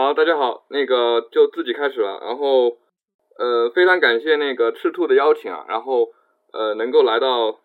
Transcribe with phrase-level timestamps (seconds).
[0.00, 2.78] 好，大家好，那个就自己开始了，然后
[3.36, 6.12] 呃，非常感谢那个赤兔的邀请啊，然后
[6.52, 7.58] 呃，能够来到，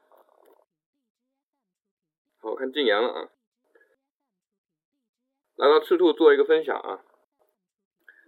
[2.42, 3.30] 我看禁言了啊，
[5.58, 7.02] 来到赤兔做一个分享啊，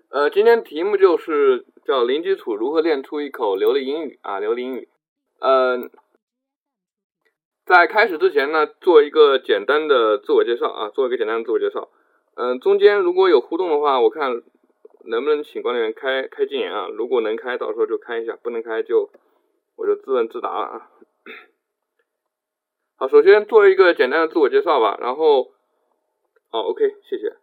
[0.09, 4.19] 呃，今天题目就是叫零基础如何练出一口流利英语？
[4.21, 4.87] 啊，流利英语，
[5.39, 5.89] 呃，
[7.65, 11.89] 在开始之前呢，做一个简单的自我介绍啊，做一个简单的自我介绍。
[12.35, 14.41] 嗯，中间如果有互动的话，我看
[15.05, 16.87] 能不能请管理员开开禁言啊？
[16.89, 19.09] 如果能开，到时候就开一下；不能开，就
[19.77, 20.89] 我就自问自答了啊。
[22.99, 24.97] 好，首先做一个简单的自我介绍吧。
[24.99, 25.51] 然后，
[26.51, 27.33] 哦，OK，谢谢。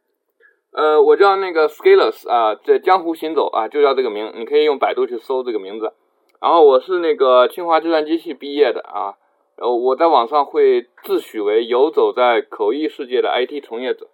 [0.72, 5.92] 呃，我叫那个 Scalers 啊，在江湖行走啊，就叫这个名，你可以用百度去搜这个名字。
[6.40, 9.16] 然后我是那个清华计算机系毕业的啊，
[9.56, 14.08] 然后我在网上会自诩为游走在口译世界的 IT 从业者。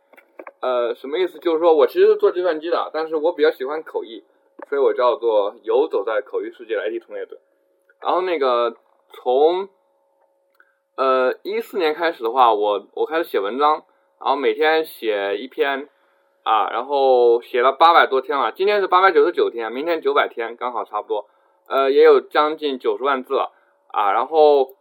[0.61, 1.39] 呃，什么意思？
[1.39, 4.25] 就是说我其实是做计算机的，但是我比较喜欢口译，
[4.69, 7.39] 所以我叫做游走在口译世界的 IT 从业者。
[8.01, 8.77] 然后那个
[9.13, 9.69] 从
[10.97, 13.85] 呃一四年开始的话，我我开始写文章，
[14.21, 15.89] 然后每天写一篇
[16.43, 21.29] 啊，然后写了八百多天了，今天是八百九十九天，明天九百天，刚好差不多，
[21.69, 23.53] 呃，也有将近九十万字了
[23.93, 24.11] 啊。
[24.13, 24.75] 然后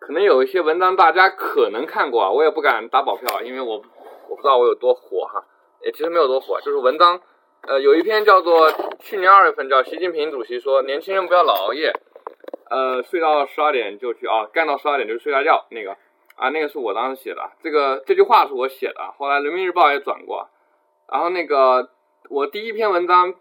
[0.00, 3.82] 可能有一些文章大家可能看过啊，我也不敢打保票，因为我。
[4.30, 5.44] 我不知道我有多火哈，
[5.82, 7.20] 也其实没有多火，就是文章，
[7.62, 11.92] 呃，有一篇叫做去年二月份叫习近平主席说年轻人不要老熬夜，
[12.70, 15.96] 呃，睡到十二点就去啊，干到十二点就睡大觉那个
[16.36, 20.48] 啊，那个是我当时写的，这个这句话是我写的，后来人民日报也转过，
[21.10, 21.90] 然后那个
[22.28, 23.34] 我第一篇文章，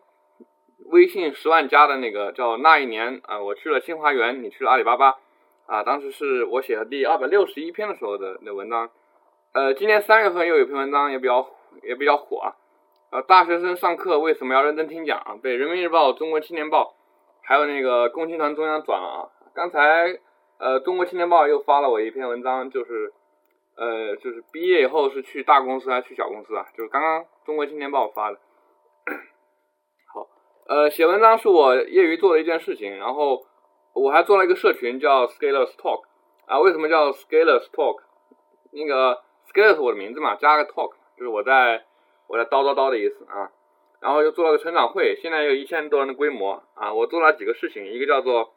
[0.87, 5.19] 微信十万加的那个叫那一年啊，我去了清华园，你去了阿里巴巴
[5.67, 8.89] 啊，当时是我写的第二百六十一篇的时候的那文章。
[9.51, 11.49] 呃，今年三月份又有篇文章也比较
[11.81, 12.55] 也比较火啊，
[13.11, 15.35] 呃，大学生上课为什么要认真听讲啊？
[15.41, 16.93] 被人民日报、中国青年报，
[17.41, 19.29] 还有那个共青团中央转了啊。
[19.55, 20.19] 刚才
[20.59, 23.11] 呃，中国青年报又发了我一篇文章，就是
[23.75, 26.67] 呃，就是毕业以后是去大公司还是去小公司啊？
[26.77, 28.37] 就是刚刚中国青年报发的。
[30.13, 30.27] 好，
[30.67, 33.43] 呃，写文章是我业余做的一件事情，然后
[33.93, 36.03] 我还做了一个社群叫 Scalers Talk
[36.45, 36.59] 啊。
[36.59, 38.03] 为什么叫 Scalers Talk？
[38.73, 39.23] 那个。
[39.51, 41.83] Scale 是我的名字嘛，加个 talk 就是我在
[42.27, 43.51] 我在叨叨叨的意思啊。
[43.99, 46.93] 然后又做了个成长会，现在有一千多人的规模啊。
[46.93, 48.53] 我做了几个事情，一个叫做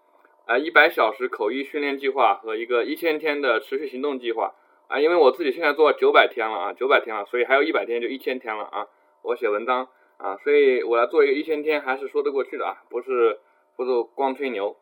[0.47, 4.55] 啊一百小时口译训练计划和一个一千天的持续行动计划
[4.87, 5.01] 啊。
[5.01, 8.87] 因为我自己现在做九百天了啊，九百天了，所以还有一百天就一千天了啊。
[9.23, 9.89] 我写文章
[10.19, 13.41] 啊，所以我来做一个一千天还是说得过去的啊，不是
[13.77, 14.77] 不是光吹牛。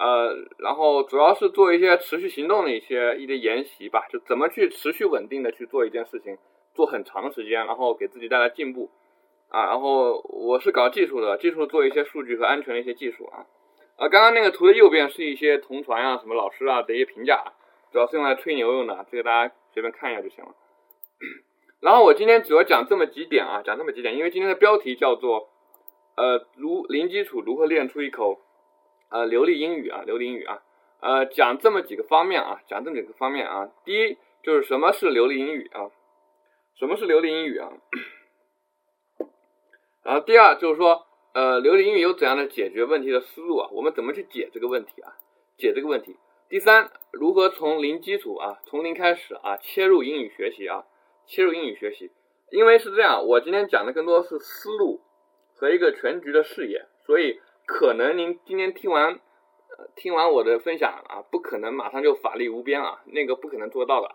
[0.00, 6.38] 呃，然后主要是做一些持续行动的一些一些研习吧，就怎么去持续稳定的去做一件事情，
[6.74, 8.88] 做很长时间，然后给自己带来进步
[9.50, 9.66] 啊。
[9.66, 13.44] 然后我是搞技术的，技术做一些数据和安全的一些技术啊。
[13.98, 17.52] 啊，刚刚那个图的右边是一些同传啊、什么老师啊的一些评价，
[17.92, 20.54] 主要是用来吹牛用的，这个大家随便看一下就行了。
[21.82, 25.50] 然后我今天主要讲这么几点啊，讲这么几点，因为今天的标题叫做
[26.16, 28.40] 呃，如零基础如何练出一口。
[29.10, 30.62] 呃，流利英语啊，流利英语啊，
[31.00, 33.68] 呃，讲这么几个方面啊，讲这么几个方面啊。
[33.84, 35.90] 第一就是什么是流利英语啊？
[36.78, 37.72] 什么是流利英语啊？
[40.04, 43.68] 然后第二就是说，呃，流利英语有怎样的解决问题的思路啊？
[43.72, 45.16] 我们怎么去解这个问题啊？
[45.58, 46.16] 解这个问题。
[46.48, 50.86] 第三，如何从零基础啊，从零开始啊，切入英语学习啊，
[51.26, 52.12] 切入英语学习。
[52.52, 55.00] 因为是这样，我今天讲的更多是思路
[55.56, 57.40] 和一个全局的视野，所以。
[57.72, 64.10] 可能您今天听完，呃，听完我的分享啊，不可能马上就法力无边啊，那个不可能做到的，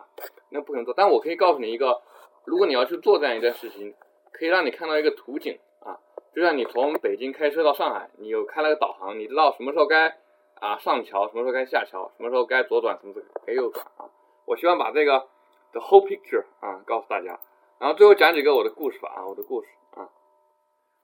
[0.49, 0.93] 那不可能做。
[0.95, 2.01] 但我可以告诉你一个，
[2.43, 3.95] 如果你要去做这样一件事情，
[4.33, 5.97] 可以让你看到一个图景啊，
[6.35, 10.17] 就像你从北京开车到上海，你有开了个导航，你知道什么时候该
[10.59, 14.11] 啊上桥，什么时候该下桥，什么时候该左转，什么时候该右转啊。
[14.45, 15.27] 我希望把这个
[15.71, 17.39] the whole picture 啊告诉大家，
[17.79, 20.09] 然后最后讲几个我的故事吧啊，我的故事啊，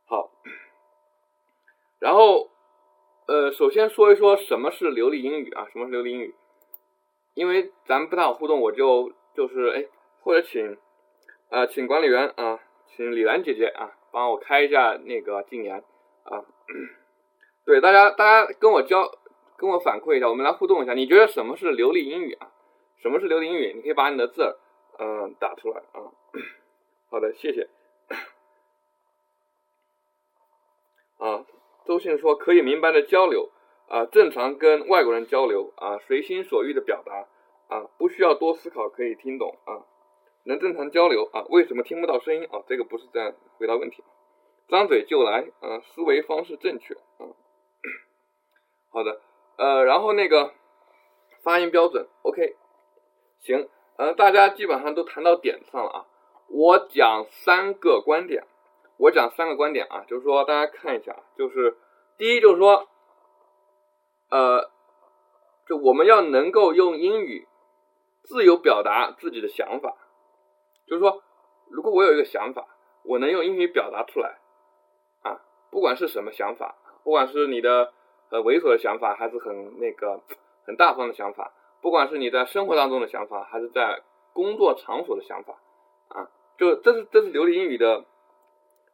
[0.06, 0.30] 好。
[2.02, 2.50] 然后，
[3.28, 5.68] 呃，首先说一说什么是流利英语啊？
[5.72, 6.34] 什么是流利英语？
[7.36, 9.86] 因为咱们不太好互动，我就就是哎，
[10.22, 10.80] 或者请
[11.52, 15.84] 啊，请管理员啊，请李兰姐姐啊，帮我开一下那个禁言
[16.24, 16.44] 啊。
[17.66, 19.12] 对，大家大家跟我交，
[19.56, 20.96] 跟我反馈一下，我们来互动一下。
[20.96, 22.52] 你觉得什么是流利英语啊？
[22.98, 23.74] 什么是流利英语？
[23.76, 24.58] 你可以把你的字
[24.98, 26.10] 嗯打出来啊。
[27.12, 27.70] 好的，谢谢。
[31.20, 31.46] 啊。
[31.92, 33.50] 周迅说：“可以明白的交流
[33.90, 37.28] 啊，正常跟外国人交流啊，随心所欲的表达
[37.68, 39.84] 啊，不需要多思考，可以听懂啊，
[40.46, 41.44] 能正常交流啊。
[41.50, 42.64] 为什么听不到声音啊？
[42.66, 44.06] 这个不是在回答问题
[44.70, 47.28] 张嘴就来，嗯，思维方式正确，啊，
[48.94, 49.20] 好的，
[49.58, 50.54] 呃，然后那个
[51.44, 52.56] 发音标准，OK，
[53.42, 53.68] 行，
[53.98, 56.06] 嗯，大家基本上都谈到点上了啊。
[56.48, 58.46] 我讲三个观点，
[59.02, 61.76] 我讲三个观点啊，就是说大家看一下，就是
[62.20, 62.88] 第一就是说，
[64.30, 64.70] 呃，
[65.68, 67.48] 就我们要能够用英语
[68.22, 69.98] 自由表达自己的想法，
[70.86, 71.24] 就是说，
[71.72, 72.68] 如果我有一个想法，
[73.04, 74.38] 我能用英语表达出来。
[75.24, 77.94] 啊不管是什么想法，不管是你的
[78.30, 80.22] 很猥琐的想法，还是很那个
[80.66, 84.04] 很大方的想法，不管是你在生活当中的想法，还是在
[84.34, 85.58] 工作场所的想法，
[86.10, 88.06] 啊，就这是这是流利英语的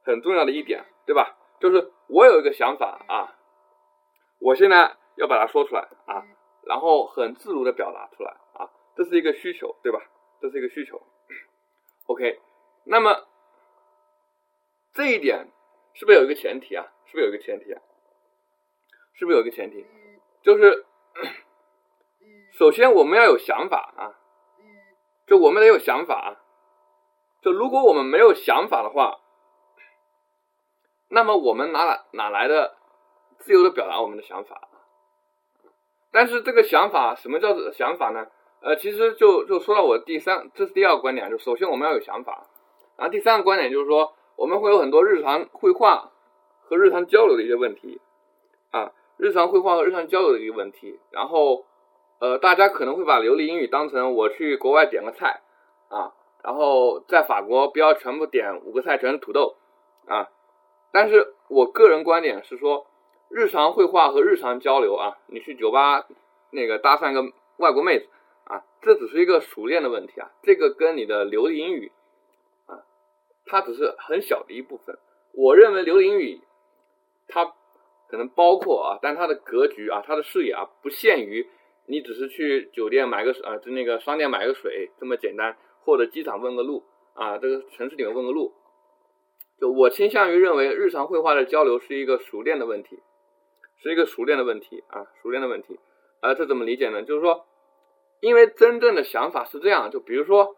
[0.08, 1.38] 很重要的一点，对吧？
[1.60, 3.36] 就是我有一个想法啊，
[4.40, 6.26] 我现在要把它说出来啊，
[6.64, 10.00] 然后很自如的表达出来啊，这是一个需求，对吧？
[10.42, 11.02] 这是一个需求。
[12.06, 12.40] OK，
[12.86, 13.28] 那么
[14.94, 15.50] 这一点。
[16.00, 16.86] 是不是有一个前提啊？
[17.08, 17.82] 是不是有一个前提啊？
[19.16, 19.84] 是不是有一个前提？
[20.44, 20.86] 就是
[22.54, 24.14] 首先我们要有想法啊，
[25.26, 26.30] 就我们得有想法啊。
[27.42, 29.20] 就如果我们没有想法的话，
[31.10, 32.76] 那么我们哪哪来的
[33.40, 34.68] 自由的表达我们的想法？
[36.12, 38.28] 但是这个想法什么叫做想法呢？
[38.62, 42.48] 呃，其实就就说到我第三，这是第二个观点，就首先我们要有想法，
[42.98, 44.14] 然后第三个观点就是说。
[44.40, 46.12] 我们会有很多日常绘画
[46.62, 48.00] 和日常交流的一些问题
[48.70, 51.00] 啊，日常绘画和日常交流的一个问题。
[51.10, 51.66] 然后，
[52.20, 55.42] 呃，大家可能会把流利英语当成我去国外点个菜
[55.90, 56.14] 啊，
[56.44, 59.56] 然后在法国不要全部点五个菜全是土豆
[60.06, 60.30] 啊。
[60.92, 62.88] 但是我个人观点是说，
[63.30, 66.08] 日常绘画和日常交流啊，你去酒吧
[66.50, 68.08] 那个搭讪个外国妹子
[68.46, 71.92] 啊，这只是一个熟练的问题啊，这个跟你的流利英语
[72.66, 72.80] 啊。
[73.46, 74.98] 它只是很小的一部分。
[75.34, 76.42] 我认为流利英语，
[77.28, 77.46] 它
[78.08, 81.48] 可能包括啊，但它的格局啊，它的视野啊，不限于
[81.86, 86.84] 你只是去酒店买个啊，就那个商店买个水这么简单，或者机场问个路
[87.14, 88.54] 啊，这个城市里面问个路。
[89.60, 93.00] 就我倾向于认为，日常绘画的交流是一个熟练的问题，
[93.82, 95.80] 是一个熟练的问题啊，熟练的问题。
[96.22, 97.04] 啊，这怎么理解呢？
[97.04, 97.46] 就是说，
[98.20, 100.56] 因为真正的想法是这样，就比如说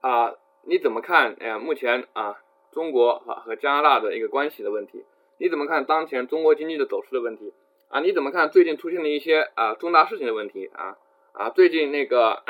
[0.00, 0.34] 啊。
[0.68, 1.36] 你怎么看？
[1.38, 2.40] 哎呀，目前啊，
[2.72, 5.04] 中国啊和加拿大的一个关系的问题，
[5.38, 7.54] 你怎么看当前中国经济的走势的问题？
[7.88, 10.68] 啊，你怎么看最近出现的一些啊重大事情的问题？
[10.74, 10.98] 啊
[11.34, 12.42] 啊，最近那个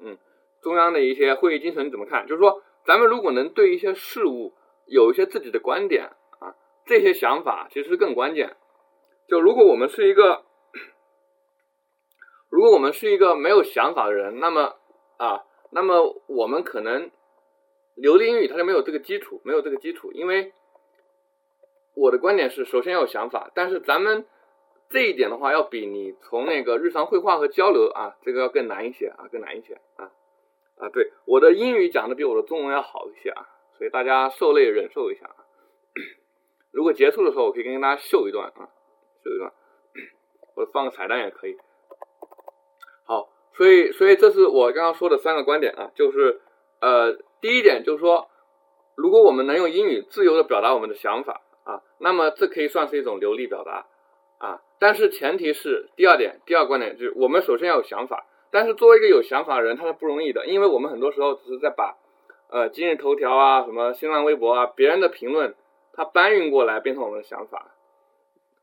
[0.00, 0.18] 嗯，
[0.62, 2.26] 中央的一些会议精神你怎么看？
[2.26, 4.52] 就是说，咱们如果能对一些事物
[4.90, 6.10] 有一些自己的观点
[6.40, 6.54] 啊，
[6.84, 8.56] 这些想法其实更关键。
[9.26, 10.44] 就如果我们是一个，
[12.50, 14.76] 如果我们是一个没有想法的人，那么
[15.16, 17.10] 啊，那么我们可能。
[17.96, 20.54] 流利英语它就没有这个基础，没有这个基础，因为
[21.94, 24.24] 我的观点是，首先要有想法，但是咱们
[24.88, 30.10] 这一点的话，要比你从那个日常绘画和交流啊，这个要更难一些啊，更难一些啊
[30.78, 30.88] 啊！
[30.88, 33.46] 对，我的英语讲的比我的中文要好一些啊，
[33.80, 35.48] 所以大家受累忍受一下啊。
[36.70, 38.68] 如果结束的时候，我可以跟大家秀一段啊，
[39.24, 39.50] 秀一段，
[40.54, 41.56] 或者放个彩蛋也可以。
[43.06, 46.42] 好，所以所以这是我刚刚说的三个观点啊，就是
[46.82, 47.18] 呃。
[47.40, 48.28] 第一点就是说，
[48.96, 53.86] 如果我们能用英语自由的表达我们的想法啊，那么这可以算是一种流利表达
[54.36, 54.60] 啊。
[54.78, 58.26] 但是前提是第二点，第二观点就是我们首先要有想法。
[58.50, 61.96] 但是作为一个有想法的人，他是不容易的，因为我们很多时候只是在把
[62.50, 65.54] 呃今日头条啊、什么新浪微博啊别人的评论，
[65.92, 67.74] 他搬运过来变成我们的想法。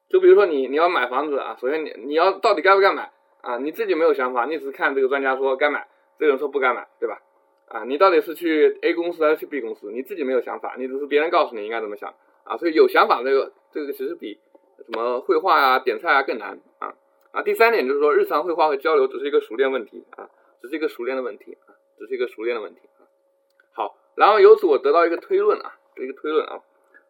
[0.09, 3.57] 就比如说你你要买房子啊，首先你你要到底该不该买啊？
[3.57, 5.87] 你自己没有想法，你只是看这个专家说该买，
[6.19, 7.21] 这个人说不该买，对吧？
[7.67, 9.91] 啊，你到底是去 A 公司还是去 B 公司？
[9.91, 12.13] 你自己没有想法，你只是别人告诉你应该怎么想
[12.45, 12.55] 啊。
[12.55, 14.39] 所以有想法这个这个其实比
[14.77, 16.95] 什么绘画啊、点菜啊更难啊
[17.31, 17.41] 啊。
[17.41, 20.29] 第三点就是说，日常绘画和交流只是一个熟练问题啊，
[20.61, 22.79] 只是一个熟练的问题啊，只是一个熟练的问题。
[24.17, 26.59] 然后由此我得到一个推论啊，一个推论啊。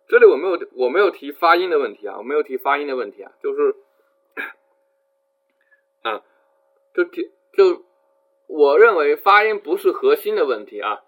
[0.08, 3.76] 这里我没有我没有提发音的问题啊，我没有提发音的问题啊，就是
[6.04, 6.22] 啊，
[6.94, 7.84] 就提就。
[8.50, 11.02] 我认为发音不是核心的问题啊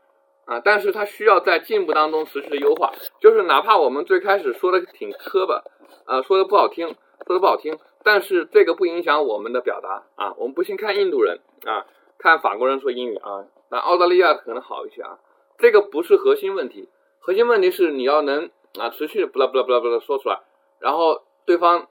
[0.43, 2.91] 啊，但是它需要在进步当中持续的优化。
[3.21, 5.63] 就是哪怕我们最开始说的挺磕巴，
[6.03, 10.33] 啊，说的不好听，说的不好听，但是这个不影响我们的表达啊。
[10.37, 11.85] 我们不信看印度人啊，
[12.17, 15.17] 看法国人说英语啊，那澳大利亚可能好一些啊。
[15.59, 16.89] 这个不是核心问题，
[17.19, 18.49] 核心问题是你要能
[18.79, 20.39] 啊持续不啦不啦不啦不啦说出来，
[20.79, 21.87] 然后对方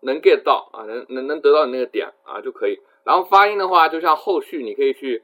[0.00, 2.80] 能 get 到啊，能能能得到你那个点啊就可以。
[3.04, 5.22] 然后发音的话，就像后续你可以去，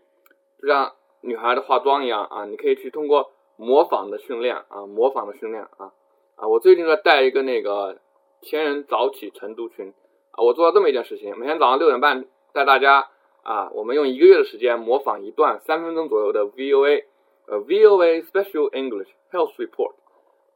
[0.60, 5.92] 就像女孩的化妆一样啊，你可以去通过模仿的训练啊，模仿的训练啊，
[6.36, 7.98] 啊，我最近在带一个那个
[8.42, 9.94] 千人早起晨读群
[10.32, 13.08] 啊，我做了这么一件事情，每天早上六点半带大家
[13.42, 17.04] 啊，我们用一个月的时间模仿一段三分钟左右的 VOA，
[17.48, 19.94] 呃，VOA Special English Health Report，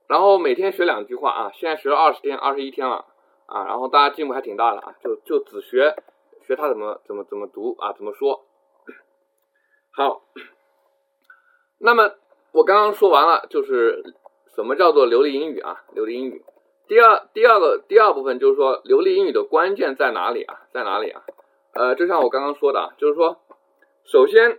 [0.09, 3.06] 然后每天学两句话啊，现在学了二十天，二十一天了
[3.47, 5.94] 啊，然后大家进步还挺大的啊，就就只学
[6.47, 8.44] 学他怎么怎么怎么读啊，怎么说。
[9.92, 10.23] 好，
[11.78, 12.12] 那么
[12.52, 14.14] 我刚刚说完了，就是
[14.54, 15.85] 什么叫做流利英语啊？
[15.94, 16.44] 流利英语，
[16.88, 20.62] 第二第二个第二部分就是说流利英语的关键在哪里啊？
[20.73, 21.23] 在哪里啊？
[21.73, 23.37] 呃，就像我刚刚说的啊，就是说，
[24.04, 24.59] 首先，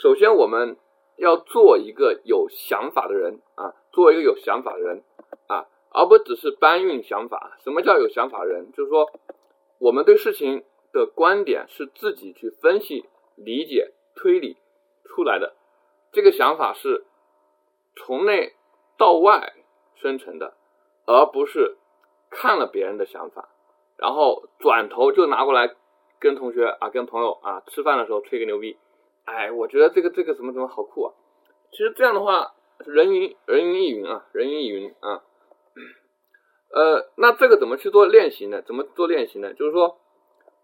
[0.00, 0.78] 首先我们
[1.16, 5.04] 要做一个有想法的人啊，做一个有想法的人
[5.46, 7.58] 啊，而不只是搬运想法。
[7.62, 8.72] 什么叫有想法人？
[8.72, 9.10] 就是说，
[9.78, 10.64] 我们对事情
[10.94, 13.04] 的观点是自己去分析。
[13.36, 14.58] 理解推理
[15.04, 15.54] 出来的
[16.12, 17.06] 这个想法是
[17.96, 18.52] 从内
[18.98, 19.54] 到外
[19.96, 20.54] 生成的，
[21.06, 21.76] 而不是
[22.28, 23.48] 看了别人的想法，
[23.96, 25.74] 然后转头就拿过来
[26.18, 28.78] 跟同学啊、跟朋友啊吃饭的时候吹个牛逼。
[29.30, 31.14] 哎，我觉得这个这个怎么怎么好酷啊！
[31.70, 32.54] 其实这样的话，
[32.86, 35.22] 人云人云亦云啊，人云亦云啊。
[36.72, 38.62] 呃，那这个怎么去做练习呢？
[38.62, 39.54] 怎么做练习呢？
[39.54, 39.98] 就是说，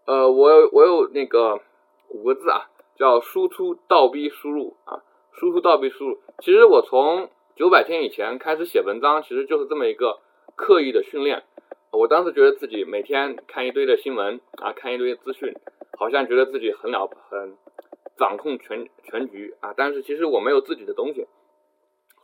[0.05, 1.61] 呃，我我有那个。
[2.09, 6.21] 五个字啊，叫输出倒逼输入啊，输出倒逼输入。
[6.39, 10.21] 其实我从九百天以前开始写文章，其实就是这么一个
[10.55, 11.43] 刻意的训练。
[11.91, 15.53] 我当时觉得自己每天看一堆的新闻啊，看一堆资讯，
[15.99, 17.57] 好像觉得自己很了很
[18.17, 19.73] 掌控全全局啊。
[19.75, 21.27] 但是其实我没有自己的东西，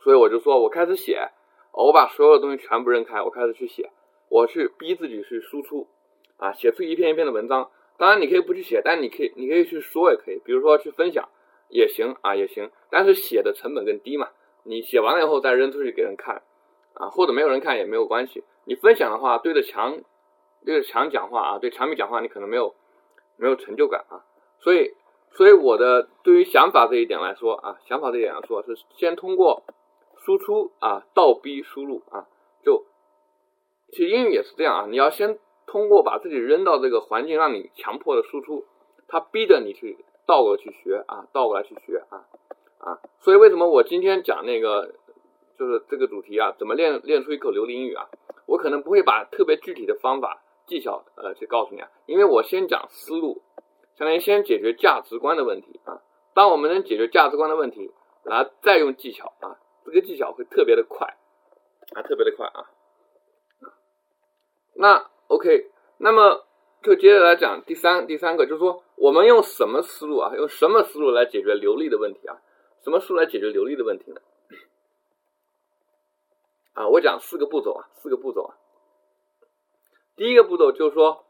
[0.02, 1.30] 所以我就说我开始写，
[1.72, 3.90] 我把所有的东西全部扔开，我开始去写，
[4.28, 5.88] 我去逼自己去输出
[6.36, 7.70] 啊，写出一篇一篇的文章。
[7.96, 11.28] 当然，你可以不去写，但你可以，你可以去说也可以，比如说去分享
[11.68, 12.70] 也行啊，也行。
[12.90, 14.30] 但是写的成本更低嘛，
[14.64, 16.42] 你写完了以后再扔出去给人看
[16.94, 18.42] 啊，或者没有人看也没有关系。
[18.64, 20.00] 你分享的话，对着墙
[20.64, 22.74] 对着墙讲话啊，对墙壁讲话，你可能没有
[23.36, 24.24] 没有成就感啊。
[24.58, 24.92] 所以，
[25.36, 29.62] 所以我的对于想法这一点来说啊，想法这一点来说是先通过
[30.24, 32.26] 输出啊，倒逼输入啊，
[32.64, 32.84] 就
[33.92, 35.38] 其实英语也是这样啊，你要先。
[35.66, 38.64] 通过把自己扔到这个环境，让你强迫的输出，
[39.08, 42.28] 他逼着你去倒过去学啊，倒过来去学啊
[42.78, 43.00] 啊！
[43.18, 44.94] 所以为什么我今天讲那个
[45.58, 48.06] 就是这个主题啊，怎么练练出一口流利英语啊？
[48.46, 53.42] 我可能不会把特别具体的方法技巧呃去告诉你啊，因为我先讲思路，
[53.96, 56.02] 相当于先解决价值观的问题啊。
[56.34, 61.16] 当我们能解决价值观的问题，然后再用技巧啊，这个技巧会特别的快
[61.94, 62.70] 啊，特别的快啊
[64.74, 65.10] 那。
[65.26, 66.44] OK，那么
[66.82, 70.34] 就接着来讲第三第三个，就是说我们用什么思路啊？
[70.36, 72.42] 用什么思路来解决流利的问题啊？
[72.82, 74.20] 什么思路来解决流利的问题呢？
[76.74, 78.54] 啊，我讲四个步骤啊，四个步骤啊。
[80.14, 81.24] 第一个步骤就是说，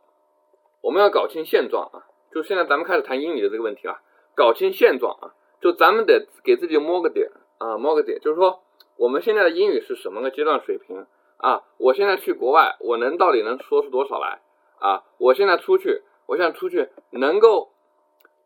[0.81, 2.05] 我们要搞清现状啊，
[2.35, 4.01] 就现在咱们开始谈英语的这个问题了，
[4.35, 8.61] 搞清现状啊，就咱们得给自己摸个点啊，摸个底，就是说
[8.97, 11.07] 我们现在的英语是什么个阶段水平？
[11.37, 14.41] 啊，我现在去国外，我能到底能说出多少来？
[14.81, 17.71] 啊，我现在出去，我现在出去能够，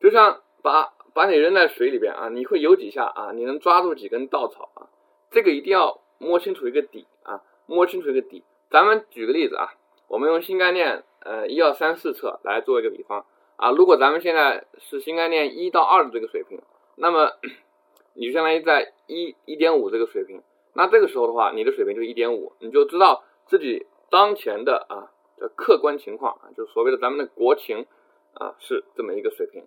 [0.01, 3.33] 就像把把你扔在水里边啊，你会游几下啊？
[3.33, 4.89] 你能抓住几根稻草啊？
[5.31, 8.45] 这个一定要摸清楚一个底啊，摸清楚一个底。
[8.71, 9.73] 咱们举个例子啊，
[10.09, 13.25] 我们用新概念呃一二三四册来做一个比方
[13.59, 13.71] 啊。
[13.73, 16.63] 如果咱们现在是新概念一到二的这个水平，
[16.97, 17.33] 那么
[18.15, 20.43] 你就相当于在一一点五这个水平。
[20.73, 27.87] 那这个时候的话，你的水平就一点五，你就知道自己当前的啊的客观情况啊，就所谓的咱们的国情
[28.35, 29.67] 啊是这么一个水平。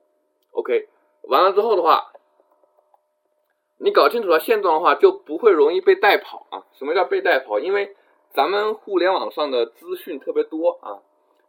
[0.52, 0.90] OK，
[1.24, 2.14] 完了之后的话，
[3.78, 6.66] 你搞清楚了现状的话，就不会容易被带跑啊。
[6.74, 7.60] 什么叫被带跑？
[7.60, 7.96] 因为
[8.34, 11.00] 咱们互联网上的资讯特别多啊，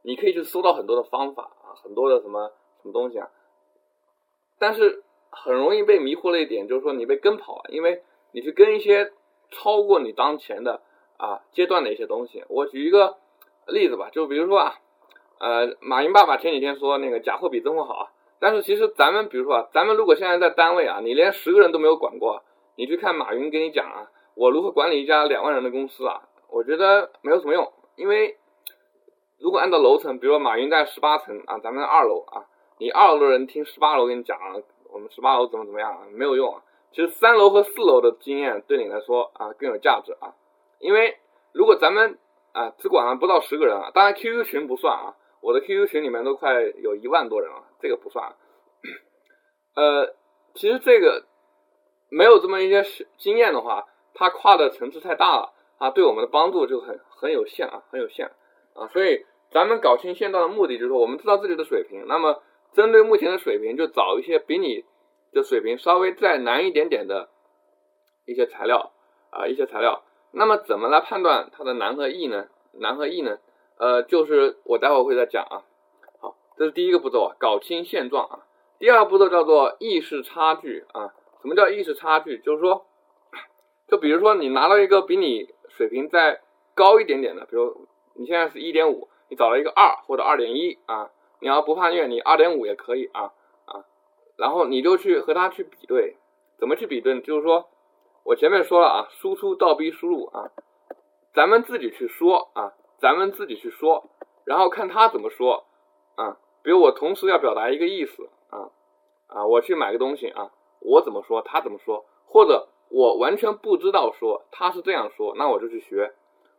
[0.02, 3.28] 你可以去搜到很多的方法啊，很多的什么什么东西啊，
[4.59, 9.12] 但是很容易被迷惑的一点，就是说你被跟跑了，因为你去跟一些。
[9.54, 10.80] 超过你当前的
[11.18, 13.18] 啊阶段的一些东西，我举一个
[13.66, 14.76] 例子吧，就比如说啊，
[15.40, 22.42] 呃，马云爸爸前几天说那个假货比真货好啊，但是其实咱们比如说啊，咱们如果现在在单位啊，你连十个人都没有管过，
[22.76, 28.38] 你去看马云跟你讲啊，我如何管理一家两万人的公司啊，我觉得没有什么用，因为
[29.43, 32.47] 如果按照楼层，比如说马云在十八层啊，咱们二楼啊，
[32.79, 34.55] 你二楼的人听十八楼跟你讲啊，
[34.93, 36.63] 我们十八楼怎么怎么样啊，没有用啊。
[36.93, 40.37] 其实三楼和四楼的经验对你来说啊更有价值啊，
[40.79, 41.19] 因为
[41.53, 42.19] 如果咱们
[42.53, 48.37] 啊只管了不到十个人啊，当然 QQ 群不算啊，我的 QQ 群里面都快有一万多人了，这个不算。
[49.75, 50.15] 呃，
[50.55, 51.25] 其实这个
[52.11, 52.85] 没有这么一些
[53.19, 58.31] 经验的话，它跨的层次太大了啊对我们的帮助就很很有限啊，很有限
[58.75, 58.87] 啊。
[58.93, 62.42] 所以咱们搞清现状的目的就是说，我们知道自己的水平，那么
[62.73, 64.85] 针对目前的水平，就找一些比你
[65.32, 67.28] 的水平稍微再难一点点的
[68.26, 68.92] 一些材料
[69.30, 70.02] 啊，一些材料。
[70.32, 72.47] 那么怎么来判断它的难和易呢？
[72.73, 73.38] 难和易呢？
[73.78, 75.64] 呃，就是我待会儿会再讲啊。
[76.21, 78.47] 好，这是第一个步骤啊，搞清现状啊。
[78.78, 81.12] 第二步骤叫做意识差距啊。
[81.42, 82.38] 什么叫意识差距？
[82.38, 82.87] 就是说，
[83.88, 86.40] 就比如说你拿到一个比你水平再
[86.75, 91.09] 高一点点的，比如你现在是一点五，你找了一个二或者二点一啊，
[91.41, 93.33] 你要不怕虐，你二点五也可以啊
[93.65, 93.87] 啊，
[94.37, 96.19] 然后你就去和他去比对，
[96.59, 97.19] 怎么去比对？
[97.23, 97.71] 就是说
[98.27, 100.51] 我前面说了啊，输出倒逼输入啊，
[101.33, 104.05] 咱们自己去说啊，咱们自己去说，
[104.45, 105.65] 然后看他怎么说
[106.17, 108.69] 啊，比如我同时要表达一个意思啊
[109.29, 112.69] 啊，我去买个东西啊，我怎么说，他怎么说，或者。
[112.95, 116.12] 我完全不知道说他是这样说，那我就去学。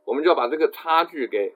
[0.03, 1.53] 我们就要把这个差距给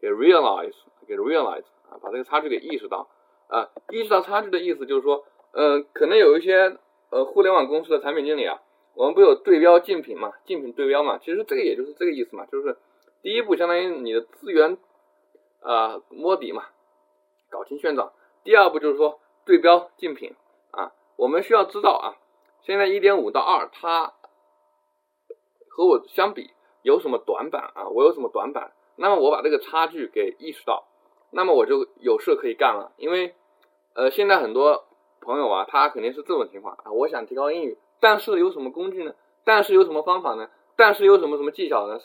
[0.00, 0.74] 给 realize，
[1.06, 3.08] 给 realize 啊，把这个差距给意识到
[3.48, 3.68] 啊。
[3.90, 6.78] 意识到差距的意思就是说，嗯，可能有一些
[7.10, 8.60] 呃互联网公司的产品经理啊，
[8.94, 12.76] 我们不有对标竞品嘛，竞品对标嘛，其实这个也就是这个意思嘛，就是
[13.22, 14.78] 第一步相当于你的资源
[15.60, 16.64] 啊摸底嘛，
[17.50, 18.12] 搞清现状。
[18.42, 20.34] 第二步就是说对标竞品
[20.70, 22.16] 啊，我们需要知道啊。
[22.62, 24.12] 现在一点五到二，它
[25.68, 26.50] 和我相比
[26.82, 27.88] 有什么短板啊？
[27.88, 28.72] 我有什么短板？
[29.00, 30.84] 那么我把这个差距给意识到，
[31.30, 32.92] 那么我就有事可以干了。
[32.98, 33.34] 因为，
[33.94, 34.84] 呃，现在很多
[35.20, 39.14] 朋友啊，他肯定是这种情况啊，我想提高英语，但是有什么工具呢？
[39.44, 40.50] 但是有什么方法呢？
[40.76, 41.98] 但是有什么什么技巧呢？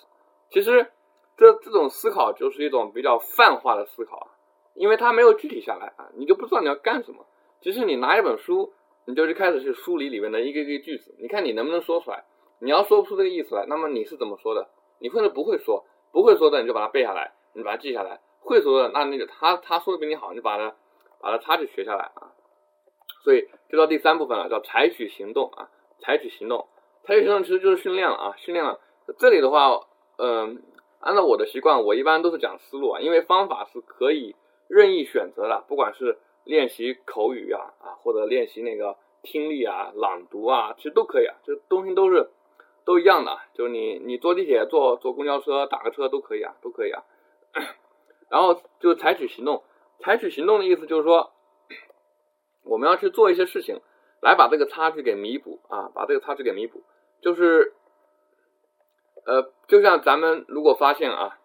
[0.50, 0.92] 其实，
[1.38, 4.28] 这这种思考就是一种比较泛化的思考啊，
[4.74, 7.26] 因为它没有具体下来啊，你就不知道你要干什么。
[7.62, 8.74] 其实你拿一本书。
[9.08, 12.26] 你就去开始去梳理里面的一个一个句子，你看你能不能说出来？
[12.58, 14.68] 你要说不出这个意思来，那么你是怎么说的？
[14.98, 15.86] 你或者不会说，
[16.16, 20.74] 不会说的你就把它背下来，你把它记下来；会说的那那个他他说的比你好，你就把它
[21.20, 22.32] 把它差距学下来啊。
[23.26, 25.68] 所以就到第三部分了，叫采取行动啊，
[26.00, 26.70] 采取行动，
[27.04, 28.80] 采取行动其实就是训练了啊，训练了。
[29.18, 29.82] 这里的话，
[30.18, 30.64] 嗯，
[31.02, 34.36] 按照我的习惯，我一般都是讲思路啊，因为方法是可以
[34.70, 36.18] 任意选择的，不管是。
[36.46, 42.30] 练习口语啊啊，或者练习那个听力啊、朗读啊，其实都可以啊，这东西都是
[42.86, 43.38] 都一样的。
[43.54, 47.04] 就是你你坐地铁、坐坐公交车、打个车都可以啊，都可以啊。
[48.30, 49.64] 然后就采取行动，
[50.00, 51.32] 采取行动的意思就是说，
[52.64, 53.82] 我们要去做一些事情，
[54.22, 56.84] 来把这个差距给弥补啊，把这个差距给弥补。
[57.22, 57.74] 就是
[59.26, 61.40] 呃，就像咱们如果发现啊。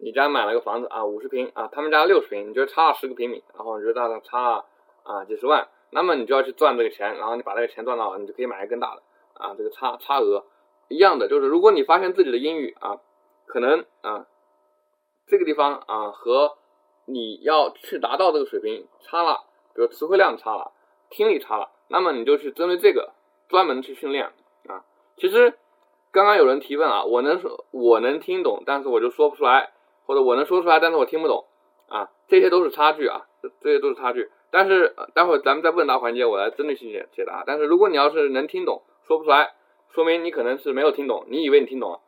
[0.00, 4.64] 你家买了个房子啊，五十平啊，他们家六十平，你觉得差了十个平米，然后你觉得大概差了
[5.02, 9.02] 啊几十万，那么你就要去赚这个钱，然后你把这个钱赚到了，你就可以买一个更大的
[9.38, 10.44] 啊，这个差差额
[10.88, 13.00] 一样的，就是如果你发现自己的英语啊，
[13.46, 14.26] 可能啊
[15.26, 16.56] 这个地方啊和
[17.06, 20.72] 你要去达到这个水平差了，比如词汇量差了，
[21.10, 23.12] 听力差了，那么你就去针对这个
[23.48, 24.26] 专门去训练
[24.68, 24.84] 啊。
[25.16, 25.54] 其实
[26.12, 29.72] 刚刚有人提问啊，我能说我能听懂，但是我就说不出来。
[30.08, 31.44] 或者我能说出来，但是我听不懂
[31.86, 34.30] 啊，这些都是差距啊，这这些都是差距。
[34.50, 37.44] 但是待会儿咱们在问答环节，我来针对性解解答。
[37.46, 39.54] 但是如果你要是能听懂，说不出来，
[39.90, 42.00] 说明你可能是没有听懂，你以为你听懂了，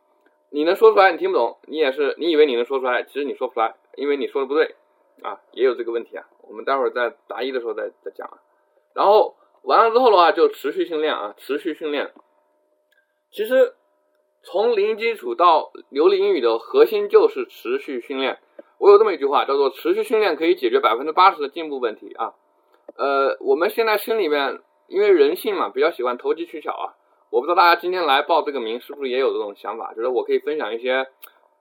[0.51, 4.75] 你能说出来，你听不懂，你也是你以为你能说出来，其实你说不出来，因为你说的不对
[5.23, 6.25] 啊，也有这个问题啊。
[6.47, 8.37] 我们待会儿在答疑的时候再再讲啊。
[8.93, 12.11] 然后完了之后的话，就持续训练啊，持续训练。
[13.31, 13.73] 其实。
[14.43, 18.39] 从零基础到流利英语的核心就是持续训练。
[18.79, 22.33] 我有这么一句话，叫做“持续训练可以解决百分之八十的进步问题”啊。
[22.95, 26.93] 呃，我们现在心里面因为人性嘛，比较喜欢投机取巧啊。
[27.29, 31.07] 我不知道大家今天来报这个名是不是也有这种想法，就是我可以分享一些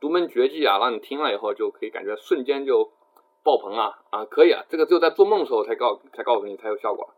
[0.01, 2.91] 独门绝技啊，让你听了以后就可以感觉瞬间就
[3.45, 4.25] 爆棚啊啊。
[4.25, 7.11] 可以啊，这个只有在做梦的时候才告才告诉你才有效果。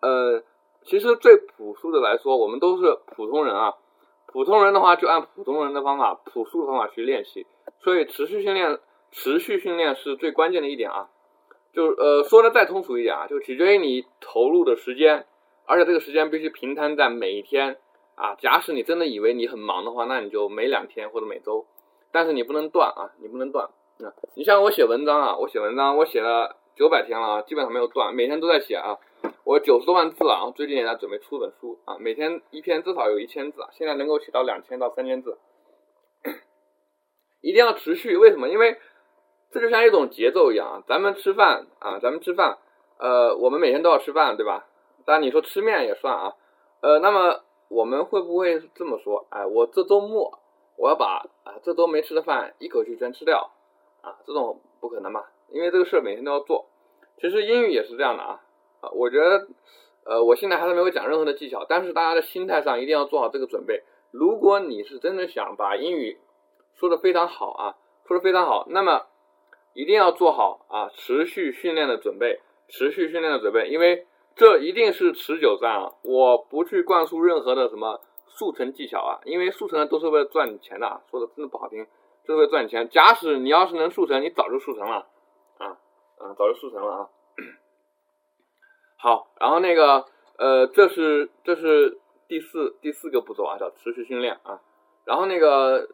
[0.00, 0.42] 呃，
[0.84, 3.74] 其实最朴素的来说，我们都是普通人啊。
[4.30, 7.46] 普通人的话，就按普通人的方法、朴素的方法去练习。
[7.80, 8.78] 所以，持续训练、
[9.10, 11.08] 持续训练是最关键的一点啊。
[11.72, 15.26] 就呃，说的再通俗一点啊，就取决于你投入的时间，
[15.68, 17.76] 而且这个时间必须平摊在每一天
[18.16, 18.34] 啊。
[18.36, 21.66] 假使你真的以为你很忙的话，那你就每两天或者每周，
[22.10, 24.08] 但是你不能断啊，你不能断啊。
[24.34, 28.96] 你像我写文章啊，我写文章，我写了九百天了啊，基本上没有断，每天都在写啊。
[29.44, 35.38] 我九十多万字了，然后最近也在准备出本书啊，每天一篇至少有一千字，现在能够写到两千到三千字，
[37.40, 38.16] 一定要持续。
[38.16, 38.48] 为什么？
[38.48, 38.78] 因为
[39.50, 40.82] 这就像一种节奏一样啊。
[40.86, 42.58] 咱们吃饭啊，咱们吃饭，
[42.98, 44.67] 呃，我们每天都要吃饭，对吧？
[45.08, 46.34] 当然你说吃面也算啊，
[46.82, 49.26] 呃，那么我们会不会这么说？
[49.30, 50.38] 哎，我这周末
[50.76, 53.50] 我要把啊这周没吃的饭一口气全吃掉
[54.02, 56.66] 啊，这种不可能嘛，因为这个事儿每天都要做。
[57.18, 58.42] 其实英语也是这样的啊
[58.82, 59.48] 啊，我觉得
[60.04, 63.84] 呃我现在还是没有讲任何的技巧，但是大家的心态上一定要做好这个准备。
[64.10, 66.18] 如果你是真的想把英语
[66.74, 69.06] 说的非常好啊，说的非常好，那么
[69.72, 74.06] 一定要做好啊持续训练的准备，持续训练的准备，因为
[74.38, 75.92] 这一定是持久战啊！
[76.02, 81.84] 我不去灌输任何的什么速成技巧啊，因为速成都是为了赚钱的，说的真的不好听，
[82.24, 82.88] 就是为了赚钱。
[82.88, 85.08] 假使你要是能速成，你早就速成了
[85.58, 85.76] 啊
[86.18, 87.08] 啊，早就速成了啊！
[88.96, 90.06] 好，然后那个
[90.38, 91.98] 呃，这是这是
[92.28, 94.60] 第四第四个步骤啊，叫持续训练啊。
[95.04, 95.88] 然后那个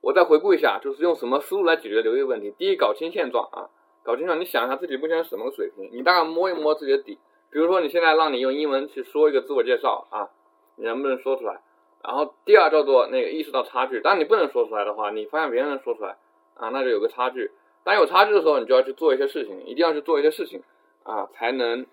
[0.00, 2.50] 我再回顾一下，就是用什么思路来解决留意问题？
[2.56, 3.68] 第一，搞清现状啊，
[4.02, 7.18] 搞清楚，你想一下自己目前是什么水平，你大概摸一摸自己的底。
[7.50, 10.30] 比如说，你现在让你用英文去说一个自我介绍啊，
[10.76, 11.60] 你能不能说出来？
[12.02, 16.16] 然后第二叫做那个意识到差距，当你不能说出来的话，你发现别人能说出来
[16.54, 17.50] 啊，那就有个差距。
[17.84, 20.62] 当有差距的时候，你就要去做一些事情，一定要去做一些事情。
[21.02, 21.86] 啊，才能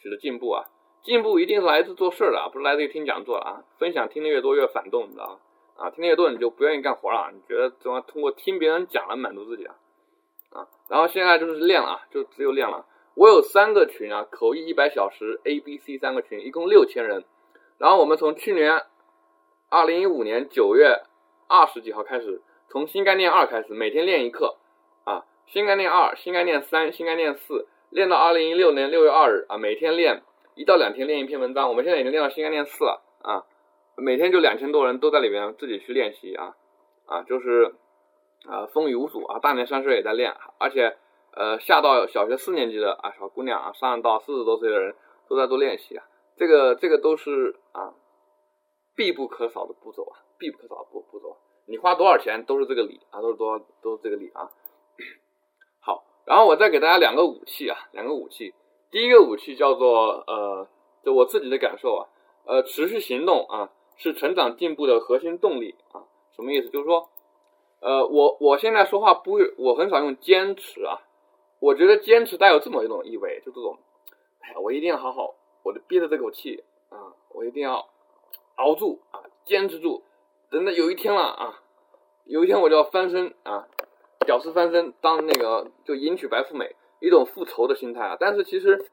[0.00, 0.64] 取得进步啊！
[1.02, 3.64] 进步一定是来自做事的啊，不是来自于听讲座啊。
[3.76, 5.38] 分享听的越多越反动，你知道吗？
[5.76, 9.74] 啊，听的越多你就不愿意干活了，你觉得怎么通过听别人讲来满足自己啊？
[10.94, 12.86] 然后现在就是练了，就只有练了。
[13.16, 17.24] 我有三个群啊，口译一百小时 A、B、C 三个群，一共六千人。
[17.78, 18.80] 然后我们从去年
[19.68, 21.02] 二零一五年九月
[21.48, 24.56] 二十几号开始，从新概念二开始，每天练一课
[25.02, 25.24] 啊。
[25.48, 30.22] 新概念二、新概念三、新概念四，练到二零一六年六月二日啊，每天练
[30.54, 31.68] 一到两天练一篇文章。
[31.68, 33.42] 我们现在已经练到新概念四了啊，
[33.96, 36.54] 每天就两千多人都在里面自己去练习啊
[37.06, 37.74] 啊，就是
[38.48, 40.96] 啊风雨无阻啊，大年三十也在练，而且
[41.34, 44.94] 呃下到小学四年级的啊小姑娘啊，上到四十多岁的人
[45.28, 46.04] 都在做练习啊，
[46.36, 47.94] 这个这个都是啊
[48.94, 51.36] 必不可少的步骤啊，必不可少的步步骤。
[51.66, 54.50] 你花多少钱都是这个理啊，都是多都是这个理啊。
[55.80, 58.54] 好然后我再给大家两个武器啊，两个武器。
[58.90, 60.68] 第一个武器叫做呃，
[61.02, 62.08] 就我自己的感受啊，
[62.46, 66.04] 呃，持续行动啊，是成长进步的核心动力啊。
[66.36, 66.68] 什么意思？
[66.68, 67.08] 就是说，
[67.80, 71.02] 呃，我我现在说话不会，我很少用坚持啊。
[71.60, 73.78] 我觉得坚持带有这么一种意味，就这种，
[74.40, 77.88] 哎，我一定要好好，我憋着这口气啊，我一定要
[78.56, 80.02] 熬住啊，坚持住，
[80.50, 81.62] 等到有一天了啊，
[82.24, 83.68] 有一天我就要翻身啊。
[84.26, 88.16] 屌丝翻身，当那个就迎娶白富美，一种复仇的心态啊！
[88.18, 88.90] 但是其实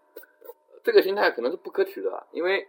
[0.83, 2.67] 这个心态可能是不可取的，因为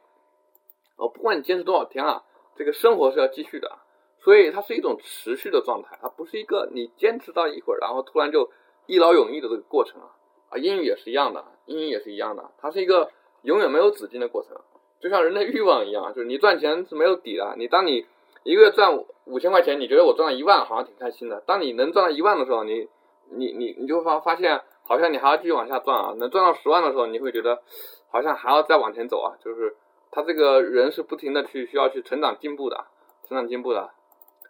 [0.97, 2.23] 哦，不管你坚持多少天啊，
[2.55, 3.81] 这个生活是要继续的，
[4.23, 8.51] 所以它是一种持续的状态，它不是一个你坚持到一会儿，然后突然就
[8.87, 10.09] 一劳永逸的这个过程啊！
[10.51, 13.11] 啊，英语也是一样的，英语也是一样的，它是一个
[13.43, 14.57] 永远没有止境的过程，
[15.01, 18.07] 就像人的欲望一样，就是你赚钱是没有底的，你当你
[18.45, 19.05] 一个月赚。
[19.25, 21.41] 五千块钱，你觉得我赚了一万，好像挺开心的。
[21.47, 22.89] 当你能赚到一万的时候，你，
[23.31, 26.13] 你，你，你就发发现，好像你还要继续往下赚啊。
[26.19, 27.63] 能赚到十万的时候，你会觉得，
[28.11, 29.39] 好像还要再往前走啊。
[29.41, 29.77] 就是
[30.11, 32.85] 他这个人是不停的去需要去成长进步的，
[33.29, 33.91] 成长进步的。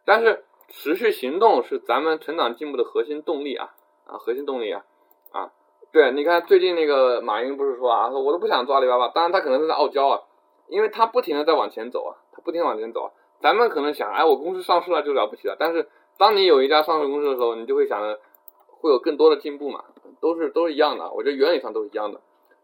[0.04, 3.74] 但是持续行动是咱们成长进步的核心动力啊
[4.06, 4.84] 啊，核心动力啊
[5.32, 5.52] 啊。
[5.92, 9.08] 对，你看最近那个马云不是说啊，说我都不想做阿里巴巴。
[9.08, 10.20] 当然他可能是在傲娇啊，
[10.68, 13.10] 因为他不停的在往前走啊，他不停往前走啊。
[13.40, 15.56] 咱们可能想，哎，我公司上市了就了不起了。
[15.58, 18.20] 但是，当你有一家上市公司的时候，你就会想着
[18.68, 19.84] 会有更多的进步嘛，
[20.20, 21.10] 都是都是一样的。
[21.12, 22.20] 我觉得原理上都是一样的。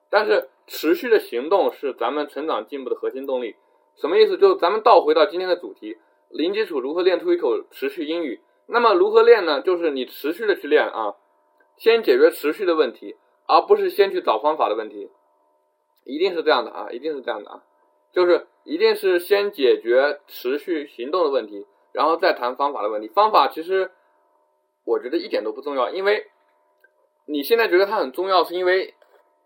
[0.09, 3.57] 但是，持续的行动是咱们成长进步的核心动力。
[3.97, 4.39] 什么意思？
[4.39, 5.99] 就是咱们倒回到今天的主题：
[6.31, 8.41] 零基础如何练出一口持续英语？
[8.67, 9.63] 那么如何练呢？
[9.63, 11.15] 就是你持续的去练啊，
[11.77, 15.11] 先解决持续的问题，而不是先去找方法的问题。
[16.05, 17.63] 一定是这样的啊，一定是这样的啊。
[18.13, 23.09] 就是一定是先解决持续行动的问题，然后再谈方法的问题。
[23.09, 23.91] 方法其实
[24.85, 26.27] 我觉得一点都不重要，因为
[27.27, 28.95] 你现在觉得它很重要，是因为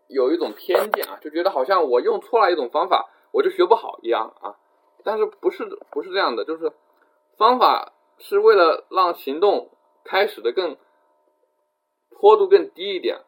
[0.09, 4.55] 有一种偏见啊，就觉得好像我用错了一种方法，我就学不好一样啊。
[5.05, 6.73] 但是不是不是这样的，就是
[7.37, 9.71] 方法是为了让行动
[10.05, 10.77] 开始的更
[12.11, 13.21] 坡度更低一点。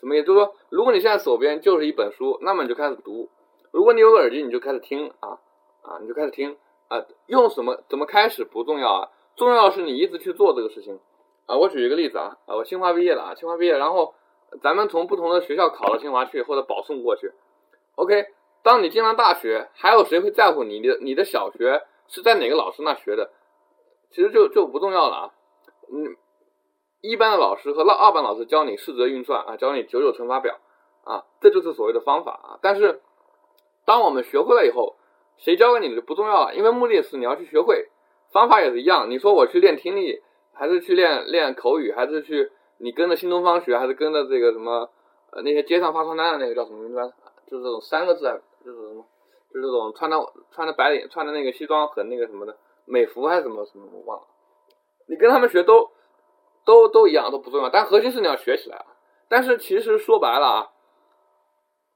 [0.00, 0.26] 什么意思？
[0.26, 3.28] 就是说，如果你现在手边就是一本书，那么你就开始读。
[3.72, 5.40] 如果你有个耳机，你就开始听啊
[5.82, 7.04] 啊，你就开始听啊。
[7.26, 11.00] 用什么怎么开始不重要啊，重要的是你一直去做这个事情
[11.46, 11.56] 啊。
[11.56, 14.14] 我举一个例子啊啊，我清华毕业了啊，清华毕业，然后
[14.62, 17.32] 咱们从不同的学校考到清华去，或者保送过去。
[17.96, 18.26] OK，
[18.62, 23.30] 当你进了大学，还有谁会在乎你的你的小学是在哪个老师那学的？
[24.10, 25.30] 其实就就不重要了啊。
[25.92, 26.16] 嗯，
[27.00, 30.58] 一般的老师和二二班老师教你四则运算啊，教你九九乘法表
[31.04, 33.00] 啊，这就是所谓的方法啊，但是。
[33.86, 34.96] 当我们学会了以后，
[35.38, 37.88] 谁教给你的就不重要了，因为目的是你要去学会，
[38.34, 39.08] 方法也是一样。
[39.08, 40.20] 你说我去练听力，
[40.52, 44.90] 还是去练练口语，还是去你跟着新东方学，还是跟着这个什么
[45.30, 47.14] 呃那些街上发传单的那个叫什么名字？
[47.50, 48.42] 就是这种三个字，
[49.52, 50.16] 就是，这种穿的
[50.50, 54.26] 穿的白领穿的那个西装和那个什么的美服还是什么什么我忘了。
[55.08, 55.90] 你跟他们学都
[56.66, 58.86] 都都一样都不重要，但核心是你要学起来啊。
[59.28, 60.70] 但是其实说白了啊，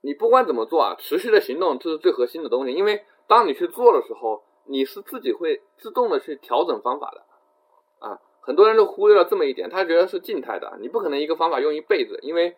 [0.02, 2.72] 你不管怎么做啊，持续的行动这是最核心的东西。
[2.72, 8.18] 因为当你去做的时候，你是自己会自动的去调整方法的啊。
[8.40, 12.18] 很多人都忽略了这么一点，他觉得是静态的，你不可能一个方法用一辈子。
[12.22, 12.56] 因为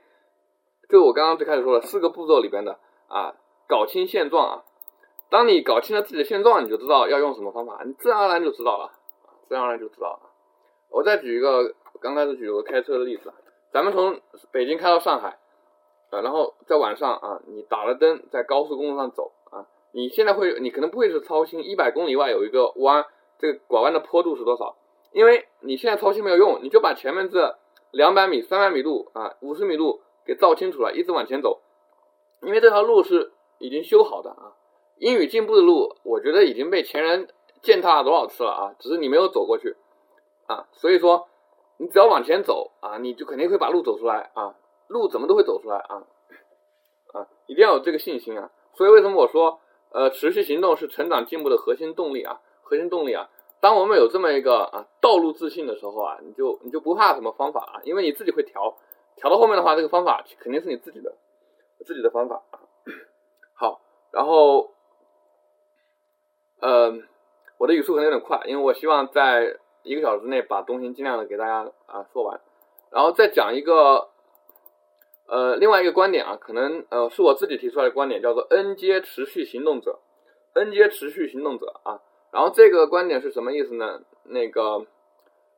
[0.88, 2.78] 就我刚刚最开始说的四个步骤里边的
[3.08, 3.34] 啊，
[3.68, 4.64] 搞清现状啊。
[5.30, 8.92] 当你搞清了自己的现状，你就知道要用什么方法，你自然而然就知道了，
[9.48, 10.30] 自然而然就知道了。
[10.90, 13.32] 我再举一个刚开始举个开车的例子。
[13.72, 14.20] 咱们从
[14.52, 15.38] 北京开到上海，
[16.10, 23.04] 呃，然后在晚上啊，你打了灯在高速公路上走啊，你现在会，你可能不会是操心一百公里外有一个弯，
[23.40, 24.76] 这个拐弯的坡度是多少？
[25.10, 27.58] 因为你现在操心没有用，你就把前面这
[27.90, 31.60] 两百米、三百米路啊、五十米路给照清楚了，一直往前走，
[32.42, 34.52] 因为这条路是已经修好的啊。
[34.98, 37.28] 英语进步的路，我觉得已经被前人
[37.62, 39.76] 践踏了多少次了啊，只是你没有走过去
[40.46, 41.28] 啊，所以说。
[41.76, 44.54] 你只要往前走啊，你就肯定会把路走出来啊，
[44.86, 46.06] 路怎么都会走出来啊，
[47.12, 48.52] 啊，一定要有这个信心啊。
[48.74, 49.58] 所以为什么我说，
[49.90, 53.28] 呃，持续行动是成长进步的核心动力啊，核心动力啊。
[53.60, 58.76] 当我们有这么一个啊道路自信的时候啊，你就你就不怕什么方法啊，因为你自己会调，
[59.16, 61.16] 调到后面的话，这个方法肯定是你自己的
[61.84, 62.60] 自己的方法啊。
[63.58, 63.80] 好，
[64.12, 64.73] 然后，
[66.64, 66.94] 呃，
[67.58, 69.58] 我的语速可能有点快，因为我希望在。
[69.86, 72.40] 一个小时内把东西尽量的给大家啊说完，
[72.90, 74.08] 然后再讲一个
[75.26, 79.98] 呃另外一个观点啊，可能呃是我自己提出来的观点，叫做 N 阶持续行动者
[80.54, 82.00] ，N 阶持续行动者啊，
[82.32, 84.00] 然后这个观点是什么意思呢？
[84.22, 84.86] 那个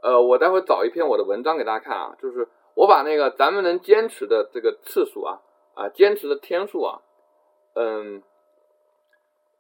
[0.03, 5.41] 呃我待会找一篇我的文章给大家看啊，就是我把那个咱们能坚持的这个次数啊
[5.75, 7.01] 啊坚持的天数啊，
[7.77, 8.25] 嗯，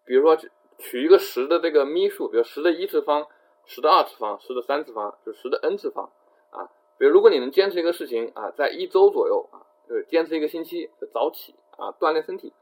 [0.05, 0.37] 比如说
[0.79, 3.27] 取一个十的这个幂数，比如十的一次方。
[3.69, 6.13] 十的二次方，十的三次方，就十的 n 次方
[6.51, 6.71] 啊。
[6.99, 12.53] 比如，如果你能坚持一个事情啊，在一周左右啊，就是坚持一个星期，早起啊，锻炼身体，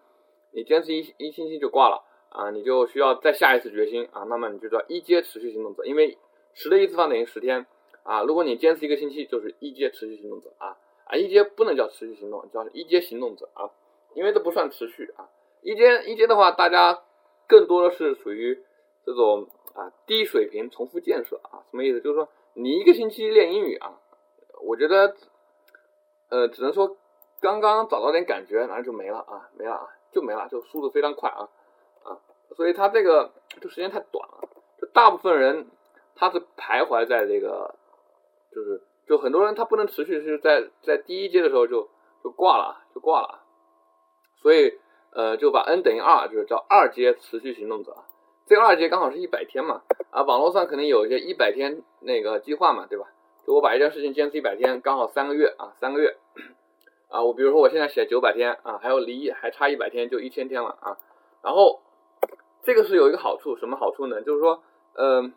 [0.52, 4.22] 你坚持一一星期就挂了啊，你就需要再下一次决心啊。
[4.22, 6.16] 那么你就叫一阶持续行动者，因为
[6.54, 7.66] 十的一次方等于十天
[8.02, 8.22] 啊。
[8.22, 13.68] 如果你坚持一个星期，就是一阶持续行动者啊啊，一阶不能叫持续行动，叫一阶行动者啊，
[14.14, 15.28] 因为这不算持续啊。
[15.60, 17.02] 一阶一阶的话，大家
[17.48, 18.62] 更多的是属于
[19.04, 19.48] 这种。
[19.74, 22.00] 啊，低水平重复建设啊，什么意思？
[22.00, 23.98] 就是说你一个星期练英语啊，
[24.62, 25.16] 我觉得，
[26.28, 26.96] 呃，只能说
[27.40, 31.48] 刚刚找到点感觉，然后就没了啊，没了啊，就没了，就速度非常快啊
[32.04, 32.20] 啊，
[32.54, 34.48] 所以他这个就时间太短了，
[34.80, 35.66] 就大部分人
[36.14, 37.74] 他是徘徊在这个，
[38.52, 41.88] 就是就很多人他不能持续是在在第一阶的时候就
[42.22, 43.40] 就挂了，就挂了，
[44.40, 44.78] 所以
[45.14, 47.96] 呃就把 n 等于二，就是叫二阶持续行动者。
[48.46, 53.06] 这个二阶刚好是一百天嘛，啊，网络上肯定有一些一百天那个计划嘛，对吧？
[53.46, 56.16] 就我把一件事情坚持一百天，刚好三个月啊，三个月，
[57.08, 60.98] 啊，我比如说我现在写九百天啊，还有离还差一百天就一千天了啊，
[61.42, 61.82] 然后
[62.62, 64.22] 这个是有一个好处，什么好处呢？
[64.22, 64.62] 就是说，
[64.94, 65.34] 嗯，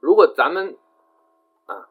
[0.00, 0.76] 如果咱们
[1.66, 1.88] 啊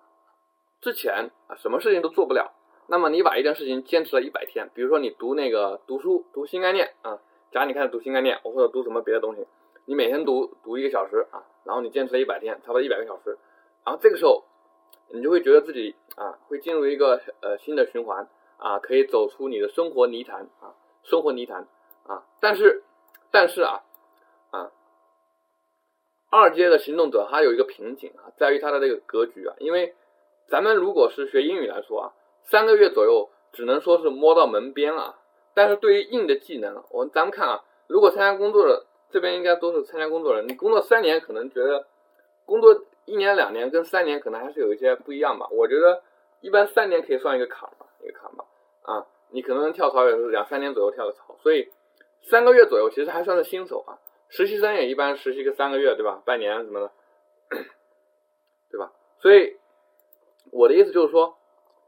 [0.81, 2.54] 之前啊什么事情都做不了，
[2.87, 7.19] 那么你把一件事情坚持了一百天，比如说你读那个读书读新概念啊，
[7.51, 9.47] 假如你开始读新概念，或者读什么别的东西。
[9.85, 13.37] 你每天读读一个小时啊，然后你坚持了一百天，差不多一百个小时，
[13.83, 14.43] 然后这个时候，
[15.09, 21.67] 你就会觉得自己啊，会进入一个呃新的循环啊，可以走出你的生活泥潭啊，生活泥潭
[22.07, 22.25] 啊。
[22.39, 22.83] 但是，
[23.31, 23.83] 但是啊
[24.49, 24.71] 啊，
[26.31, 29.93] 二阶的行动者他有一个瓶颈啊，在于他的这个格局啊，因为
[30.47, 32.13] 咱们如果是学英语来说啊，
[32.45, 35.17] 三个月左右只能说是摸到门边了，
[35.53, 38.86] 但是对于硬的技能，我咱们看啊，如果参加工作的。
[39.12, 41.86] 这边应该都是参加工作人，你工作三年可能觉得
[42.43, 45.47] 工作一年两年跟三年可能还是有一些不一样吧。
[45.51, 46.01] 我觉得
[46.41, 48.43] 一般三年可以算一个坎吧，一个坎吧。
[48.81, 51.71] 啊，你可能跳槽也是两三年左右跳个槽，所以
[52.23, 53.99] 三个月左右其实还算是新手啊。
[54.27, 56.21] 实习生也一般实习个三个月，对吧？
[56.25, 56.91] 半年什么的，
[58.69, 58.91] 对吧？
[59.21, 59.55] 所以
[60.51, 61.38] 我的意思就是说，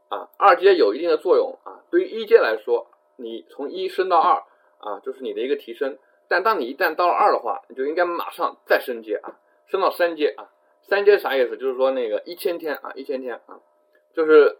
[0.08, 1.84] 啊，二阶有一定的作用啊。
[1.90, 4.42] 对于一阶来说，你从一升到二
[4.78, 5.98] 啊，就是你的一个提升。
[6.28, 10.50] 但当你一旦到了二的话，你就应该马上再升阶啊，升到三阶啊。
[10.82, 11.56] 三阶啥意思？
[11.56, 13.60] 就是说那个一千天啊，一千天啊，
[14.14, 14.58] 就是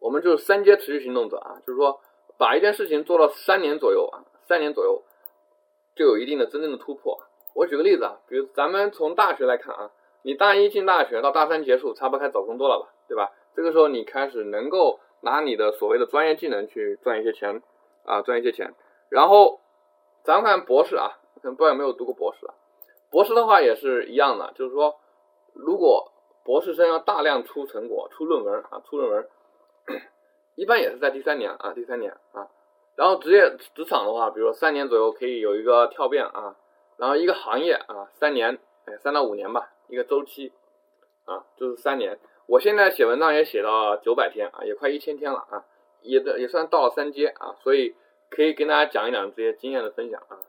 [0.00, 2.00] 我们就是三阶持续行动者啊，就是说
[2.38, 5.02] 把一件事情做到三年左右啊，三年左右，
[5.94, 7.20] 就有一定的真正的突破。
[7.54, 9.90] 我举个例子啊，比如咱们从大学来看啊，
[10.22, 13.32] 你大一进大学到大三结束，差不多开始找工作了吧，对吧？
[13.54, 17.62] 这个时候你开始能够拿你的所谓的专业技能去赚一些钱
[18.04, 18.74] 啊，赚一些钱。
[19.08, 19.60] 然后
[20.24, 22.54] 咱们看博士啊，可能不知道有没有读过博士啊？
[23.10, 25.00] 博士的话也是一样的，就是说，
[25.52, 26.12] 如果
[26.44, 29.28] 博士生要大量出成果、出论文啊、出论文，
[30.56, 32.48] 一般也是在第三年啊，第三年啊。
[32.96, 36.56] 然后职业职场的话，比如说三年左右可以有一个跳变啊。
[36.96, 40.52] 然后一个行业啊，三年，哎，三到五年吧，一个周期
[41.24, 42.18] 啊，就是三年。
[42.50, 45.64] 我现在写文章也写到九百天啊，也快一千天了啊，
[46.02, 47.94] 也的也算到了三阶啊，所以
[48.28, 50.42] 可以跟大家讲一讲这些经验的分享啊。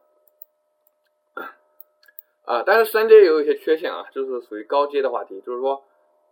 [2.44, 5.84] 啊，但是三阶也有一些缺陷啊，就是属于高阶的话题，就是说，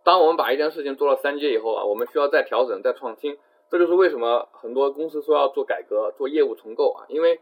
[0.02, 3.38] 当我们把一件事情做了三阶以后啊，我们需要再调整、再创新，
[3.70, 7.38] 这就是为什么很多公司说要做改革、做业务重构啊，因为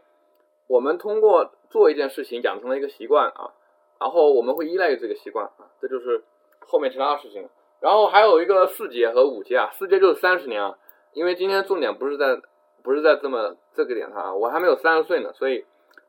[0.67, 3.55] 我们通过做一件事情养成了一个习惯啊，
[3.99, 6.23] 然后我们会依赖于这个习惯啊，这就是
[6.59, 7.49] 后面其他的事情。
[7.81, 10.77] 然后还有一个四阶和五阶啊，四阶就是三十年啊，
[11.13, 12.41] 因为今天重点不是在
[12.83, 15.65] 不是在这么这个点上啊，我还没有三十岁呢，所以。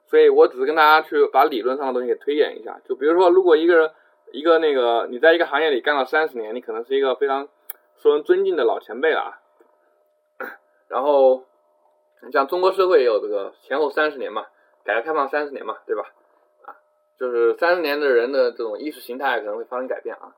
[0.07, 3.93] 所以我只是跟大家去把理论上的东西给推演一下，就比如说，如果一个人
[4.33, 7.47] 一个那个你在一个行业里干了三十年，你可能是一个非常
[7.97, 9.39] 受人尊敬的老前辈了啊。
[10.91, 11.45] 然后
[12.27, 14.47] 你像中国社会也有这个前后三十年嘛，
[14.83, 16.03] 改革开放三十年嘛，对吧？
[16.65, 16.75] 啊，
[17.17, 20.35] 就是三十年的人的这种意识形态可能会发生改变啊。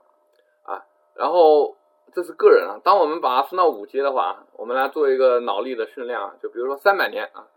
[1.15, 1.77] 然后
[2.13, 7.49] 这是个人啊，当我们把它分到五阶的话，我们来做一个脑力的训练啊，就比如说三百年啊，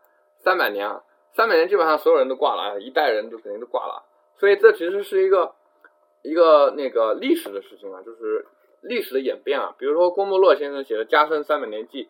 [0.44, 1.04] 三百年啊。
[1.38, 4.06] 三百年基本上所有人都挂了啊，一代人都肯定都挂了，
[4.40, 5.54] 所以这其实是一个
[6.22, 8.48] 一个那个历史的事情啊，就是
[8.80, 9.76] 历史的演变啊。
[9.78, 12.06] 比如说郭沫若先生写的《嘉生三百年记》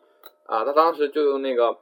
[0.46, 1.76] 啊，他当时就用那个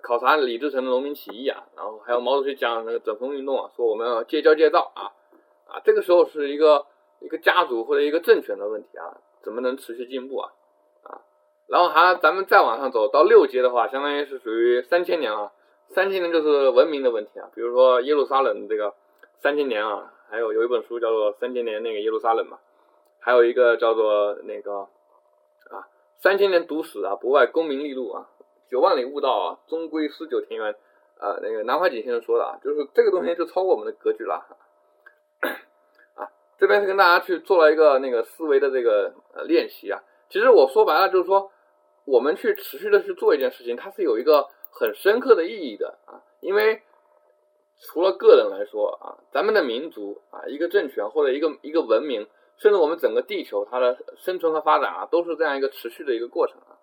[0.00, 5.10] 考察李自成的农民起义啊，然后还有毛主席讲那个整风运动啊，说我们要戒骄戒躁啊
[5.66, 6.86] 啊，这个时候是一个
[7.26, 10.52] 一个家族或者一个政权的问题啊，怎么能持续进步啊
[11.02, 11.18] 啊？
[11.66, 15.50] 然后还咱们再往上走到六阶的话，相当于是属于三千年啊。
[15.88, 18.94] 三千年就是文明的问题啊，比如说耶路撒冷这个
[19.40, 22.58] 三千年啊，还有有一本书叫做《三千年那个耶路撒冷》嘛，
[23.18, 24.88] 还有一个叫做那个
[25.70, 25.86] 啊
[26.20, 28.28] 三千年读史啊，不外功名利禄啊，
[28.70, 30.72] 九万里悟道啊，终归诗酒田园
[31.18, 34.44] 啊，那个南怀瑾先生说的啊，就是这个东西就超过我们的格局了。
[36.58, 41.50] 这边是跟大家去做了一个那个思维的这个呃练习啊，其实我说白了就是说，
[42.04, 44.48] 我们去持续的去做一件事情，它是有一个。
[44.78, 46.82] 很深刻的意义的啊，因为
[47.80, 52.26] 除了个人来说啊，咱们的民族啊，一个政权或者一个一个文明，
[52.58, 56.76] 甚至我们整个地球它的生存和发展啊，都是这样一个持续的一个过程啊。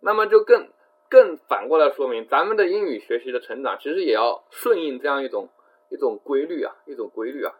[0.00, 0.68] 那么就更
[1.08, 5.48] 更反过来说明，咱们的英语学习的成长，其实也要顺应这样一种
[5.88, 7.54] 一种规律啊，一种规律啊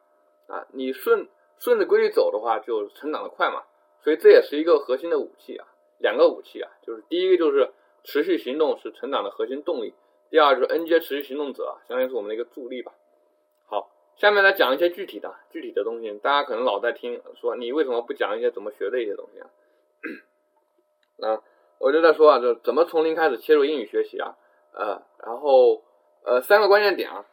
[0.48, 1.28] 啊，你顺
[1.58, 3.62] 顺着规律走的话，就成长的快嘛。
[4.02, 5.66] 所以这也是一个核心的武器啊，
[5.98, 7.70] 两个武器啊，就是第一个就是。
[8.04, 9.92] 持续行动是成长的核心动力。
[10.30, 12.92] 第二就是 N 阶持续行动者啊，相当于是我们的一个助力吧。
[13.66, 16.10] 好，下面来讲一些具体的、具体的东西。
[16.20, 19.50] 大家可能老在听说，你为什么不讲一些怎么学的一些东西啊？
[21.18, 21.42] 那
[21.78, 24.38] 我就在说啊，就怎么从零开始切入英语学习啊？
[24.72, 25.82] 呃，然后
[26.24, 27.26] 呃，三个关键点啊。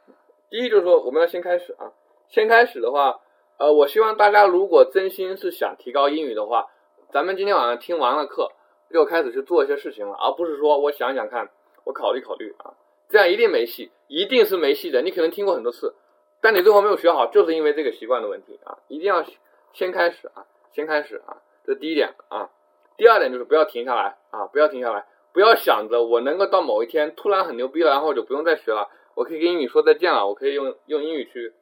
[0.49, 1.93] 第一就是说，我们要先开始啊。
[2.27, 3.21] 先开始的话，
[3.57, 6.67] 呃，我希望大家如果真心是想提高英语的话，
[7.11, 8.51] 咱们今天晚上听完了课。
[8.93, 11.49] 就开始去做一些事情了，而不是说我想想看，
[11.83, 12.75] 我考虑考虑啊，
[13.09, 15.01] 这样一定没戏，一定是没戏的。
[15.01, 15.95] 你可能听过很多次，
[16.39, 18.77] 但你最后没有学好，就是因为这个习惯的问题啊！
[18.87, 19.25] 一定要
[19.73, 22.51] 先开始啊，先开始啊，这第一点啊。
[22.95, 31.53] 第二点就是不要停下来啊，不要停下来，不要想着我能够到某一天突然很牛逼了，然后就不用再学了，我可以跟英语说再见了，我可以用用英语去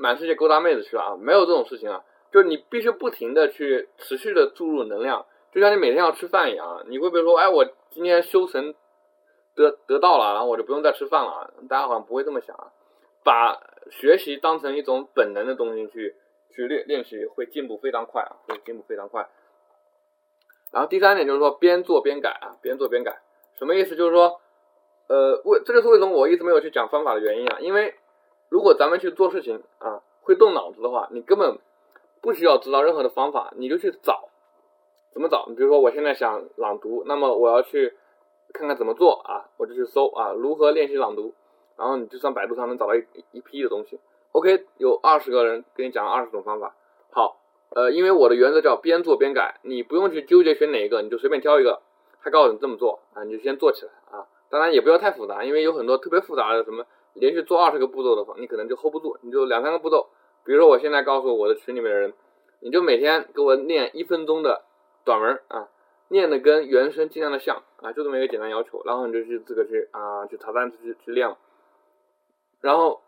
[0.00, 1.16] 满世界勾搭妹子去了啊！
[1.20, 5.26] 没有这种事情啊，就是你必须不停的去持续的注入能量。
[5.52, 8.74] 就像你每天要吃饭一样，你会不会说，哎，我今天修成
[9.54, 11.52] 得得到了，然后我就不用再吃饭了？
[11.68, 12.72] 大家好像不会这么想啊，
[13.22, 16.16] 把学习当成一种本能的东西去
[16.54, 19.28] 去练练习，会进步非常快啊，会进步非常快。
[20.72, 23.20] 然后第三点就是说，边做边改啊，边做边改，
[23.58, 23.96] 什么意思？
[23.96, 24.40] 就是说，
[25.08, 27.58] 呃，为这个是为什么我一直没有去讲方法的原因啊？
[27.60, 27.92] 因为
[28.50, 31.58] 如果咱们去做事情啊，会动脑子的话，你根本
[32.20, 34.28] 不需要知道任何的方法，你就去找。
[35.12, 35.46] 怎么找？
[35.48, 37.94] 你比如说，我现在想朗读，那么我要去
[38.52, 41.32] 看看怎么做啊，我就去搜啊，如何练习朗读，
[41.76, 43.98] 然后你就上百度上能找到一一批的东西。
[44.32, 46.74] OK，有二十个人给你讲了二十种方法。
[47.10, 47.40] 好，
[47.70, 51.80] 呃，因为我的原则叫边做边改，你不用去纠结选哪一个，你就随便挑一个，
[52.22, 54.26] 他告诉你这么做啊，你就先做起来啊。
[54.48, 56.84] 当然也不要太复杂，因为有很多特别复杂的什么
[57.14, 60.08] 连续做二十个步骤的话，你可能就 hold 不住，你就两三个步骤。
[60.44, 62.14] 比如说我现在告诉我的群里面的人，
[62.60, 64.64] 你就每天给我念一分钟的
[65.04, 65.68] 短文啊，
[66.08, 71.36] 念的跟原声尽量的像啊，就这么一个简单要求，然后你就去自个去啊，去查单词去去练了。
[72.60, 73.00] 然后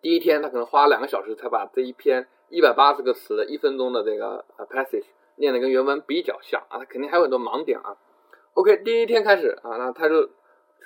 [0.00, 5.06] 第一天他可能花了两个小时才把这一篇一百八十个词的一分钟的这个 passage
[5.36, 7.96] 念的跟原文比较像啊，他肯定还有很多盲点啊。
[8.54, 10.30] OK，第一天开始啊，那他就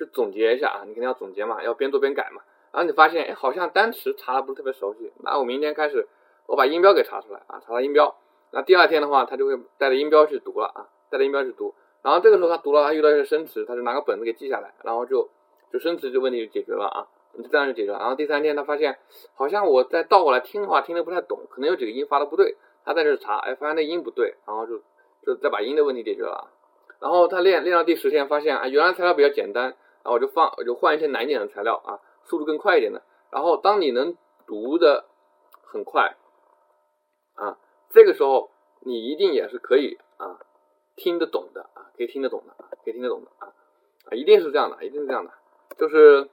[0.00, 2.40] 去总结一下啊，你肯定要总结嘛，要边做边改嘛。
[2.72, 6.08] 然后你发现，哎，好像单词查的不是特别熟悉，那我明天开始
[6.46, 8.16] 我把音标给查出来啊，查到音标。
[8.52, 11.74] 那第二天的话，他就会带着音标去读了啊，带着音标去读。
[12.02, 15.28] 然后这个时候他读了，他遇到一些生词，他就拿个本子给记下来，然后就
[15.70, 17.98] 就生词就问题就解决了啊，你这样就解决了。
[17.98, 18.98] 然后第三天他发现，
[19.34, 24.80] 好像我再倒过来听的话听得不太懂，可能有几个音发的不对，他在这查，哎，发现那音不对，然后就
[25.26, 26.48] 就再把音的问题解决了。
[27.00, 33.02] 然后他练练到第十天，发现啊，原来材料比较简单，然后我就放，我就换一些难一点的材料啊，速度更快一点的。
[33.30, 35.04] 然后当你能读的
[35.62, 36.16] 很快
[37.34, 37.58] 啊，
[37.90, 40.40] 这个时候你一定也是可以啊
[40.96, 43.52] 听得懂的啊，可以听得懂的，可以听得懂的啊
[44.06, 45.32] 啊，一定是这样的，一定是这样的，
[45.76, 46.28] 就是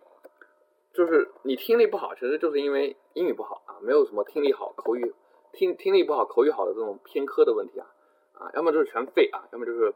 [0.94, 5.14] 就是你听力不好，其实就是因为英语不好啊，没有什么听力好、口语
[5.54, 7.88] 听听力不好、口语好的这种偏科的问题啊
[8.34, 9.94] 啊，要么就是全废啊，要么就是。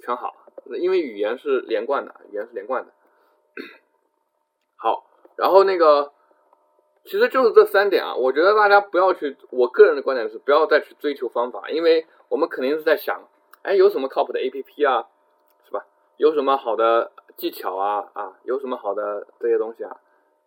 [0.00, 0.34] 全好，
[0.80, 2.92] 因为语言是连贯的，语言是连贯的。
[4.76, 5.04] 好，
[5.36, 6.12] 然后那个，
[7.04, 8.14] 其实就是这三点啊。
[8.14, 13.28] 我觉得大家不要去，我个人的观点是不要再去追求方法，因为我们肯定是在想，
[13.62, 15.06] 哎，有什么靠谱的 A P P 啊，
[15.64, 15.86] 是吧？
[16.16, 18.32] 有什么好的技巧啊啊？
[18.44, 19.90] 有什么好的这些东西啊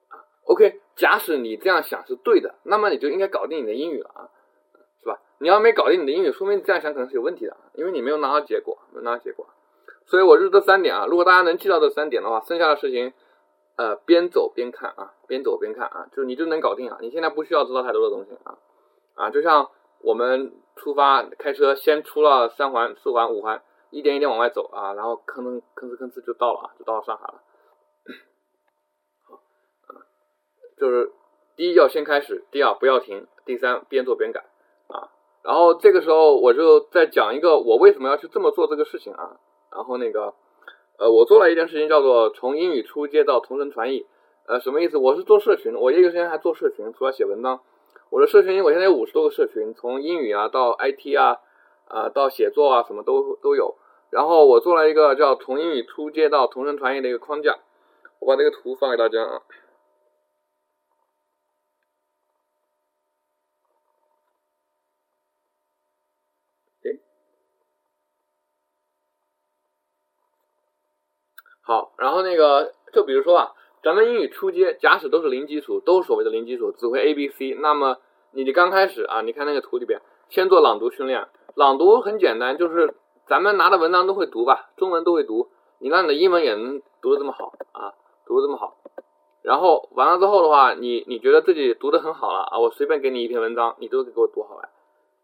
[0.10, 4.30] 啊？OK，假使你这样想是对的，那么你就应该搞定你的英语了啊。
[5.00, 9.48] 是吧你要没搞定你的英语，说明你这样想可能是有问题的，因为你没有拿到结果，没有拿到结果。
[10.06, 13.14] 所以我是这三点啊，如果大家能记到这三点的话，剩下的事情，
[13.78, 16.98] 呃，边走边看啊，边走边看啊，就你就能搞定啊。
[17.00, 18.58] 你现在不需要知道太多的东西啊，
[19.14, 19.70] 啊，就像
[20.02, 23.62] 我们出发开车，先出了三环、四环、五环，
[23.92, 27.44] 一点一点往外走啊，然后吭哧吭哧吭哧就到了啊，就到了上海了。
[29.28, 30.02] 好，啊，
[30.78, 31.12] 就是
[31.56, 34.44] 第一要先开始，第二不要停，第三边做边改
[34.88, 35.12] 啊。
[35.44, 39.40] 然后这个时候我就在讲一个我为什么要去这么做这个事情啊。
[39.70, 40.34] 然后那个，
[40.98, 44.06] 呃，我做了一件事情叫做从英语初阶到同声传译。
[44.48, 44.98] 呃，什么意思？
[44.98, 47.60] 我是做社群，我业余时间还做社群，除了写文章，
[48.10, 51.38] 我的社群我现在有五十多个社群，从英语啊到 IT 啊，
[51.88, 53.76] 啊到写作啊什么都都有。
[54.10, 57.60] 然后我做了一个叫从英语初阶到同声传译的一个框架，
[58.20, 59.41] 我把这个图发给大家啊。
[71.68, 73.51] 好，然后那个，就比如说啊，
[73.84, 77.97] 咱们英语初阶，假使都是零基础，都是所谓的零基础，只会 A B C，那么
[78.32, 79.99] 你的刚开始啊，你看那个图里边，
[80.30, 82.95] 先做朗读训练，朗读很简单，就是
[83.28, 85.49] 咱们拿的文章都会读吧，中文都会读，
[85.80, 87.91] 你让你的英文也能读的这么好啊，
[88.26, 88.78] 读的这么好，
[89.43, 94.70] 然后完了之后的话，你你觉得自己读的很好了啊，我随便给你一篇文章，你都给我读好来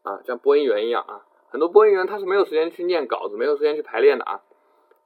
[0.04, 4.42] 啊，像播音员一样啊，很多播音员他是没有时间去念稿子，没有时间去排练的啊。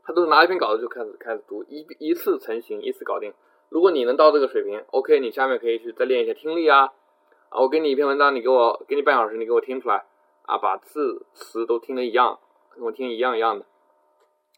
[0.08, 3.34] 他都是拿一篇稿子就开始开始读，一一次成型，一次搞定。
[3.68, 6.93] 如果你能到这个水平，OK，你下面可以去再练一下听力啊。
[7.49, 10.05] 啊，我给你一篇文章，你给我给你半小时，你给我听出来
[10.43, 12.39] 啊，把字词都听得一样，
[12.74, 13.66] 跟我听一样一样的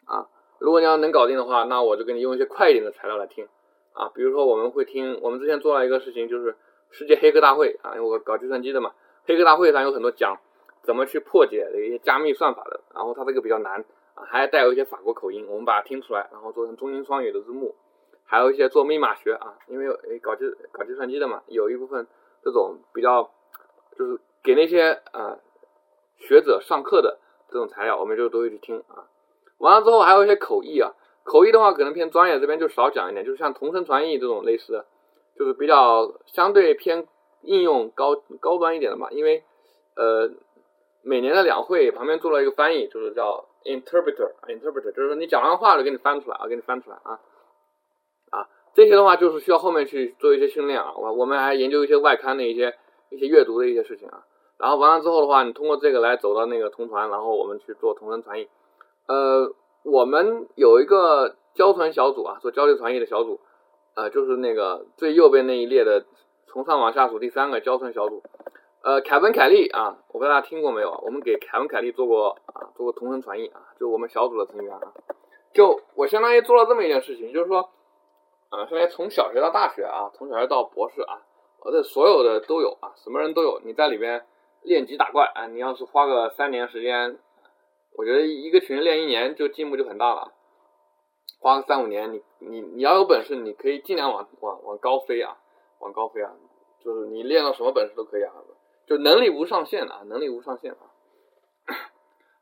[0.06, 0.28] 啊。
[0.60, 3.48] 如果你要能搞定的话，那我就给你用一些快一点的材料来听
[3.92, 4.08] 啊。
[4.14, 6.56] 比如说我们会听，我们之前做了一个事情，就是
[6.92, 8.92] 世界黑客大会啊，因为我搞计算机的嘛，
[9.24, 10.38] 黑客大会上有很多讲
[10.84, 13.84] 怎么去破解的一些加密算法的，然后它这个比较难。
[14.26, 17.74] 还带有一些法国口音，我们把它听出来，然后做成中英双语的字幕。
[18.24, 22.06] 还有一些做密码学啊，因为诶搞计搞计算机的嘛，有一部分
[22.44, 23.28] 这种比较
[23.98, 25.36] 就是给那些啊
[26.16, 27.18] 学者上课的
[27.48, 29.10] 这种材料，我们就都会去听啊。
[29.58, 30.92] 完了之后还有一些口译啊，
[31.24, 34.86] 口译的话可能偏专业，这边就少讲一点，就是像同声传译这种类似的，
[35.36, 37.08] 就是比较相对偏
[37.42, 39.10] 应用高高端一点的嘛。
[39.10, 39.42] 因为
[39.96, 40.30] 呃
[41.02, 43.46] 每年的两会旁边做了一个翻译，就是叫。
[43.64, 47.20] Interpreter，interpreter 就是说你讲完话了，给你翻出来啊，给你翻出来啊，
[48.30, 50.92] 啊，这些的话就是需要后面去做一些训练啊。
[50.96, 52.74] 我我们还研究一些外刊的一些
[53.10, 54.24] 一些阅读的一些事情啊。
[54.58, 58.48] 然后完了之后的话，你通过这个来走到那个同传，然后我们去做同声传译。
[59.06, 59.54] 呃，
[59.84, 63.40] 我们有一个交传小组啊，做交流传译的小组，
[63.94, 66.04] 呃，就是那个最右边那一列的，
[66.46, 68.22] 从上往下数第三个交传小组。
[68.82, 70.98] 呃，凯文·凯利啊，我不知道大家听过没有？
[71.04, 74.80] 我们给凯文·凯利做过啊，做过同声传译啊，就我们小组的成员啊。
[75.52, 77.68] 就我相当于做了这么一件事情，就是说，
[78.48, 81.20] 啊，现在从小学到大学啊，从小学到博士啊，
[81.62, 83.60] 我这所有的都有啊，什么人都有。
[83.66, 84.24] 你在里边
[84.62, 87.18] 练级打怪啊，你要是花个三年时间，
[87.98, 90.32] 我觉得一个群练一年就进步就很大了。
[91.38, 95.36] 花个三五年，你你你要有本事，你可以尽量往往往高飞啊，
[95.80, 96.32] 往高飞啊，
[96.82, 98.32] 就是你练到什么本事都可以啊，
[98.90, 100.78] 就能力无上限的啊，能力无上限啊。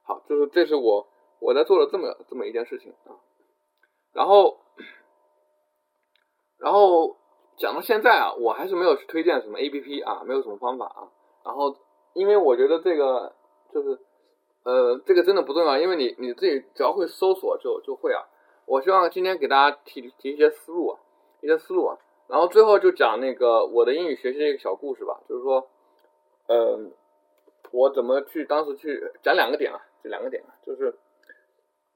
[0.03, 1.07] 好，就是这是我
[1.41, 3.21] 我在做的这么这么一件事情啊，
[4.15, 4.57] 然后
[6.59, 7.19] 然后
[7.59, 11.13] 讲到现在啊，我还是没有去推荐什么 A P P 啊，没有什么方法啊，
[11.45, 11.77] 然后
[12.15, 13.35] 因为我觉得这个
[13.75, 13.99] 就是
[14.65, 18.25] 呃这个真的不重要，因为你你自己只要会搜索就就会啊。
[18.65, 20.99] 我希望今天给大家提提一些思路啊，
[21.43, 25.69] 一些思路啊，然后最后就讲那个我的英语学习的一个小故事吧，就是说，
[26.49, 26.93] 嗯，
[27.71, 30.99] 我怎么去当时去讲两个点啊，这两个点啊，就是，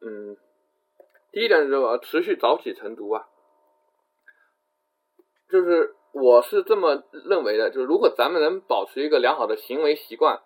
[0.00, 0.36] 嗯，
[1.32, 3.26] 第一点是这个持续早起晨读啊，
[5.50, 10.40] 就是我是这么认为的，就是如果咱们能保持一个良好的行为习惯，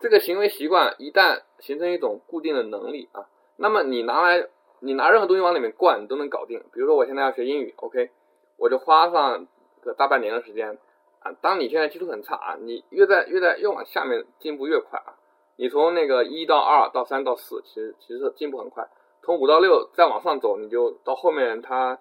[0.00, 4.48] 这个行为习惯一旦形成一种固定的能力啊，那么你拿来。
[4.82, 6.58] 你拿任何东西往里面灌，你都能搞定。
[6.72, 8.10] 比如说，我现在要学英语，OK，
[8.56, 9.46] 我就花上
[9.82, 10.78] 个大半年的时间
[11.20, 11.32] 啊。
[11.40, 15.14] 当你现在基础很差啊，你越在越在越往下面进步越快啊。
[15.56, 18.88] 你从那个一到二到三到四，其实其实进步很快。
[19.22, 21.98] 从五到六再往上走，你就到后面，它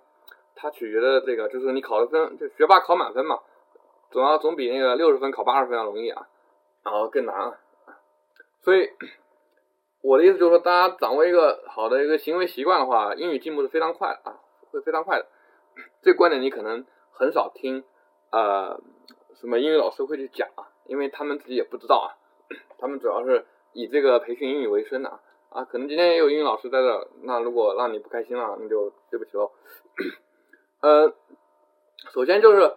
[0.56, 3.40] 它取决的这个就是你考的分，就学霸考满分嘛，
[4.12, 6.28] 总要总比那个六十分考八十分要容易啊，
[6.84, 7.60] 然后更难啊。
[8.62, 8.90] 所以。
[10.02, 14.40] 我的意思就是说，大家掌握一个好的一个行为习惯的话，英语进步是非常快的啊，
[14.72, 15.26] 会非常快的。
[16.02, 17.84] 这观点你可能很少听，
[18.32, 18.80] 呃，
[19.40, 22.08] 什么英语老师会去讲啊，因为他们自己也不知道啊，
[22.80, 25.20] 他们主要是以这个培训英语为生的啊。
[25.50, 29.52] 啊，可能今天也有英语老师在这，那如果让你不开心了，那就对不起喽。
[30.82, 31.12] 呃，
[32.14, 32.76] 首先就是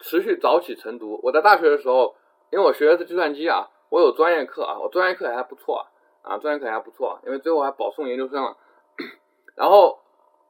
[0.00, 1.20] 持续早起晨读。
[1.22, 2.16] 我在大学的时候，
[2.50, 5.84] 因为我学的是计算机啊，我有专业课啊，我专业课还不错啊。
[6.22, 8.56] 啊，专业课还不错，因为最后还保送研究生了。
[9.54, 9.98] 然后，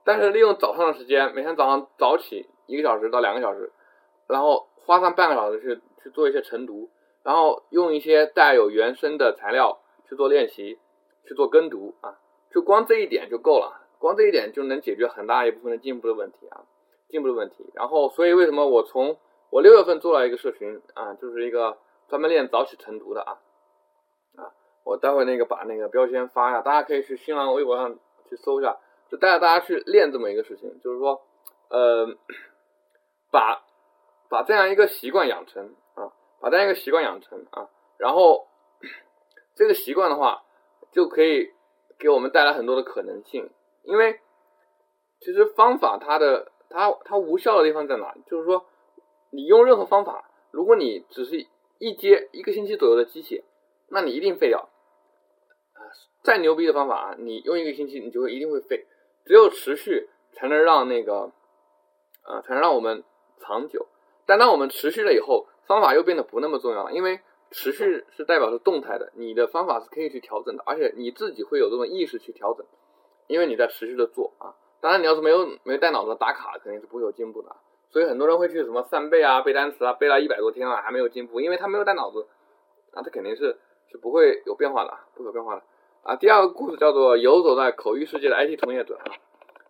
[0.04, 3.72] 但是利用早上的时间，每天早上早起一个小时到两个小时，
[4.28, 6.90] 然后花上半个小时去去做一些晨读，
[7.22, 10.78] 然后用一些带有原声的材料去做练习，
[11.26, 12.18] 去做跟读啊，
[12.52, 16.64] 就光这一点就够了，光这一点就能解决很大一部分的进步的问题啊，
[17.08, 17.70] 进步的问题。
[17.74, 19.16] 然后，所以为什么我从
[19.50, 23.38] 我六月份做了一个社群啊，就是一个专门练早起晨读的啊
[24.36, 24.52] 啊。
[24.84, 27.98] 我待会那个把那个标签发一下，大家可以去新浪微博上
[28.28, 28.76] 去搜一下，
[29.10, 31.22] 就带着大家去练这么一个事情，就是说，
[31.70, 32.06] 呃，
[33.32, 33.63] 把
[34.28, 37.68] 把这样一个习惯养成啊，把这样一个习惯养成啊，
[37.98, 38.46] 然后
[39.54, 40.44] 这个习惯的话，
[40.92, 41.52] 就可以
[41.98, 43.50] 给我们带来很多的可能性，
[43.84, 44.20] 因为
[45.20, 48.14] 其实方法它的它它无效的地方在哪？
[48.26, 48.66] 就是说，
[49.30, 51.46] 你用任何方法，如果你只是
[51.78, 53.44] 一接一个星期左右的机器，
[53.88, 55.80] 那你一定废掉啊。
[56.22, 58.86] 再牛逼的方法啊，你用一个星期，你就会一定会废。
[59.24, 61.32] 只有持续才能让那个，
[62.22, 63.04] 啊，才能让我们
[63.40, 63.86] 长久。
[64.26, 67.20] 但当我们持续了以后，方法又变得不那么重要了，因为
[67.50, 72.66] 持续是代表是动态的，你的方法是可以去调整的，而且你自己会有这种意识去调整，
[73.26, 74.54] 因为你在持续的做啊。
[74.80, 77.56] 当然，你要是没有没有带脑子打卡，肯定是不会有进步的。
[77.90, 82.26] 所以很多人会去什么扇贝啊、背单词啊，背了一百多天了还没有进步，因为他没有带脑子，
[82.92, 83.56] 啊，他肯定是
[83.90, 85.62] 是不会有变化的，不会有变化的。
[86.02, 89.04] 啊，第二个故事叫做游走在口语世界的 IT 从业者啊，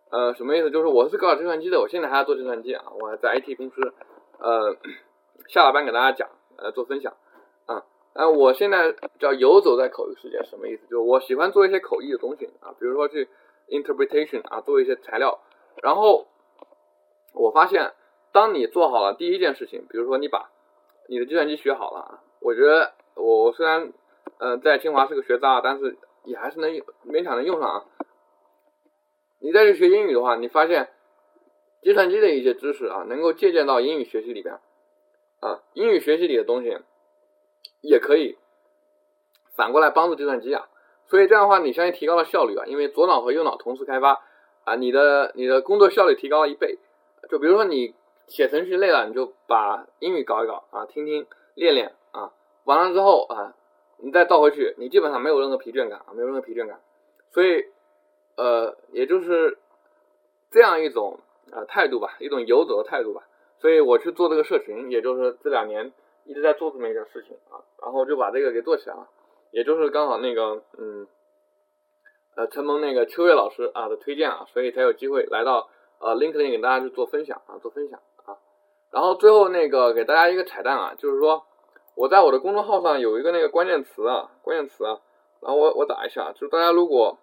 [0.09, 0.69] 呃，什么意思？
[0.69, 3.93] 就是我是搞计算机的，我现在还要做计算机啊，我还在 IT 公司，
[4.39, 4.75] 呃，
[5.47, 7.13] 下了班给大家讲，呃，做分享
[7.65, 7.83] 啊，
[8.13, 10.83] 呃，我现在叫游走在口语世界，什么意思？
[10.83, 13.29] 就是我喜欢做一些口译的东西啊，比如说去
[13.69, 15.39] interpretation 啊，做一些材料，
[15.81, 16.27] 然后
[17.33, 17.93] 我发现，
[18.31, 20.49] 当你做好了第一件事情，比如说你把
[21.07, 23.91] 你的计算机学好了，我觉得我虽然
[24.39, 26.69] 呃在清华是个学渣，但是也还是能
[27.05, 27.85] 勉强能用上啊。
[29.39, 30.89] 你再去学英语的话，你发现
[31.85, 34.55] 计算机的一些知识啊，能够借鉴到英语学习里边
[35.39, 36.75] 啊，英语学习里的东西
[37.81, 38.37] 也可以
[39.55, 40.67] 反过来帮助计算机啊。
[41.05, 44.23] 所以这样的话，你相当于提高了效率啊，因为左脑和右脑同时开发
[44.63, 46.79] 啊，你的你的工作效率提高了一倍。
[47.29, 47.93] 就比如说你
[48.27, 52.33] 写程序累了，你就把英语搞一搞啊，听听练练啊，
[52.63, 53.55] 完了之后啊。
[53.97, 56.81] 你再倒回去，你基本上没有任何疲倦感啊，没有任何疲倦感，
[57.31, 57.63] 所以，
[58.35, 59.57] 呃，也就是
[60.51, 61.21] 这样一种
[61.51, 63.27] 呃态度吧，一种游走的态度吧。
[63.59, 65.91] 所以我去做这个社群，也就是这两年
[66.25, 69.07] 一直在做这么一件事情啊，然后就把这个给做起来了。
[69.51, 71.07] 也就是刚好那个嗯，
[72.35, 75.69] 呃，承蒙那个秋月老师啊的推荐啊，所以才有机会来到
[75.99, 78.37] 呃 LinkedIn 给大家去做分享啊，做分享啊。
[78.91, 81.43] 然后最后那个给大家一个彩蛋啊，就是说
[81.95, 84.99] 我在我的公众号上有一个那个关键词啊，关键词啊，
[85.41, 87.17] 然后我我打一下，就是大家如果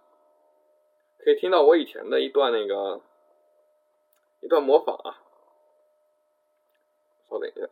[1.22, 3.02] 可以听到我以前的一段那个
[4.42, 5.22] 一段模仿啊，
[7.30, 7.66] 稍等一下。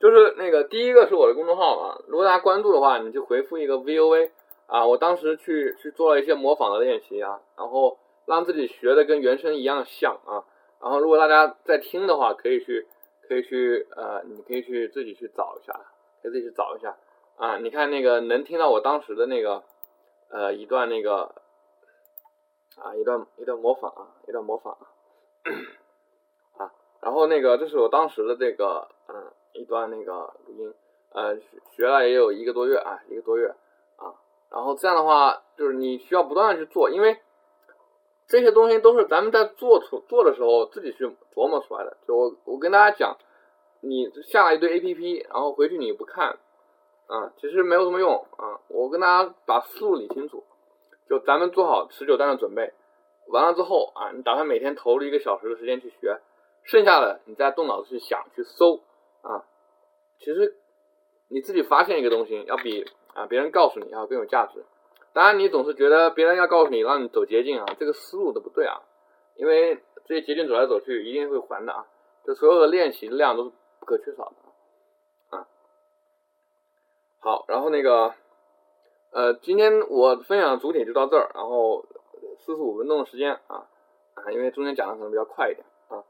[0.00, 4.30] 就是那个第一个是我的公众号啊，如果大家关注的话，你就回复一个 VOA
[4.66, 4.84] 啊。
[4.84, 10.42] 我当时去去做了一些模仿的练习啊，然后让自己学的跟原声一样像啊。
[10.80, 12.88] 然后如果大家在听的话，可以去
[13.28, 15.72] 可以去呃，你可以去自己去找一下，
[16.20, 16.96] 可以自己去找一下
[17.36, 17.58] 啊。
[17.58, 19.62] 你看那个能听到我当时的那个
[20.32, 21.34] 呃一段那个
[22.76, 24.76] 啊一段一段模仿啊一段模仿
[26.56, 29.32] 啊， 然后那个这是我当时的这个嗯。
[29.54, 30.74] 一段那个录音，
[31.10, 31.38] 呃，
[31.76, 33.54] 学了也有一个多月啊，一个多月
[33.96, 34.16] 啊，
[34.48, 37.20] 然后这样的话，就是你需要不断的去做，因为
[38.26, 41.04] 这些东西都是咱们在做出做的时候自己去
[41.34, 41.98] 琢磨出来的。
[42.08, 43.18] 就我我跟大家讲，
[43.82, 46.38] 你下了一堆 A P P，然后回去你不看
[47.06, 48.60] 啊，其实没有什么用啊。
[48.68, 50.44] 我跟大家把思路理清楚，
[51.08, 52.72] 就咱们做好持久战的准备，
[53.28, 56.20] 完了之后啊，你打算每天投入一个小时的时间去学，
[56.64, 58.80] 剩下的你再动脑子去想去搜。
[59.22, 59.44] 啊，
[60.18, 60.56] 其实
[61.28, 62.84] 你自己发现一个东西，要比
[63.14, 64.64] 啊别人告诉你要更有价值。
[65.12, 68.80] 当然，你总是觉得别人要告诉你让你走捷径啊，这个思路都不对啊。
[69.36, 71.86] 因为这些捷径走来走去一定会还的啊。
[72.24, 74.36] 这所有的练习量都是不可缺少的。
[77.22, 78.12] 好，然后那个
[79.12, 81.84] 呃，今天我分享的主体就到这儿，然后
[82.38, 83.66] 四十五分钟的时间啊
[84.14, 86.02] 啊，因为中间讲的可能比较快一点啊。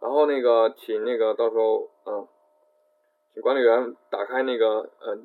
[0.00, 2.26] 然后那个，请那个到时候嗯。
[3.34, 5.16] 请管理员打开那个呃，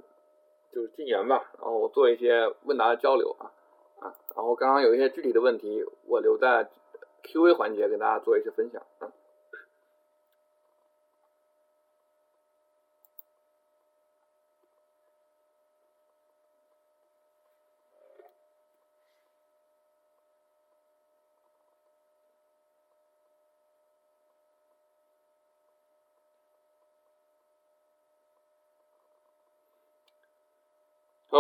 [0.74, 3.54] 就是禁言吧，然后我做一些问答的交流啊
[4.00, 6.68] 啊，然后刚刚有一些具体的问题，我留在
[7.22, 9.12] Q&A 环节给大家做一些分享啊。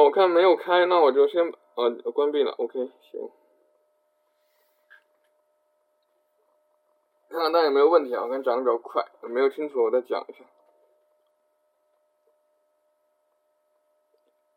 [0.01, 2.51] 我看没有开，那我就先呃关闭了。
[2.53, 3.29] OK，行。
[7.29, 8.23] 看看大家有没有问题啊？
[8.23, 10.39] 我看讲的比较快，没有清楚，我再讲一下。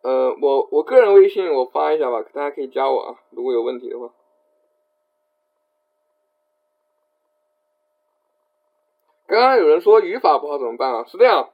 [0.00, 4.10] 呃，我我个人微信我发一下吧，大家可以加我啊，如果有问题的话。
[9.26, 11.04] 刚刚有人说语法不好怎么办啊？
[11.04, 11.50] 是这样，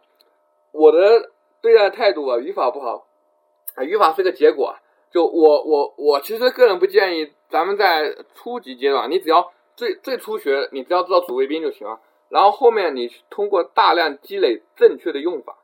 [0.71, 3.08] 我的对待态度啊，语法不好。
[3.85, 4.77] 语法是个结果。
[5.11, 11.99] 就我我我其实个人不建议咱们在初级阶段，你只要最最初学，你只要知道主谓宾就行了。
[12.29, 15.57] 然后后面你通过大量积累正确的用法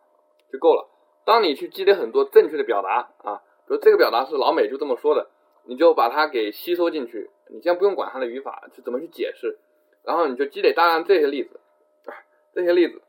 [0.51, 0.89] 就够了。
[1.27, 5.29] 当你去积累很多正确的表达啊，比如这个表达是老美就这么说的，
[5.65, 7.29] 你就把它给吸收进去。
[7.49, 9.59] 你先不用管它的语法是怎么去解释，
[10.05, 11.61] 然后你就积累大量这些例子，
[12.55, 13.03] 这些例子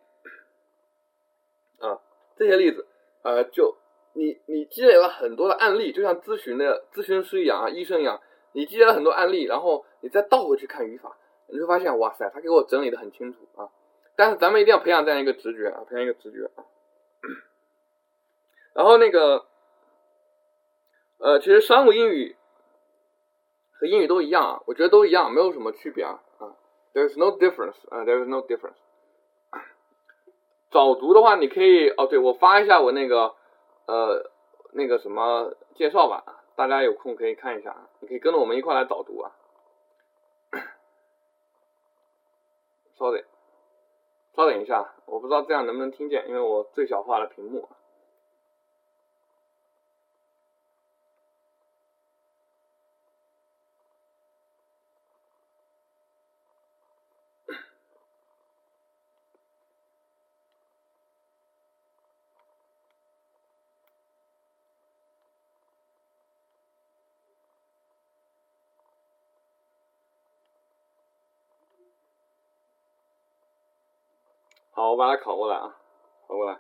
[1.80, 2.01] 啊，
[2.36, 2.86] 这些例子
[3.24, 3.78] 呃就。
[4.18, 8.22] 你你积累了很多的案例，就像咨询的咨询师一样啊，医生一样，
[8.53, 11.18] 你积累了很多案例，然后你再倒回去看语法，
[11.49, 13.68] 你会发现，哇塞，他给我整理的很清楚啊。
[14.16, 16.63] 但是咱们一定要培养这样一个直觉啊，培养一个直觉啊。
[18.74, 19.45] 然后那个，
[21.18, 22.38] 呃，其实商务英语
[23.74, 26.55] 和英语都一样啊，我觉得都一样，没有什么区别啊啊。
[26.93, 28.80] There's no difference 啊，There's no difference。
[30.72, 33.36] 早读的话，你可以哦，对我发一下我那个。
[33.86, 34.32] 呃，
[34.74, 39.32] 那个什么介绍吧，大家有空可以看一下，你可以跟着我们一块来导读啊。
[42.98, 43.24] 稍等，
[44.36, 47.68] 稍等一下，我不知道这样能不能听见，因为我最小化了屏幕。
[74.76, 75.74] 好，我把它拷过来啊，
[76.28, 76.60] 拷过来。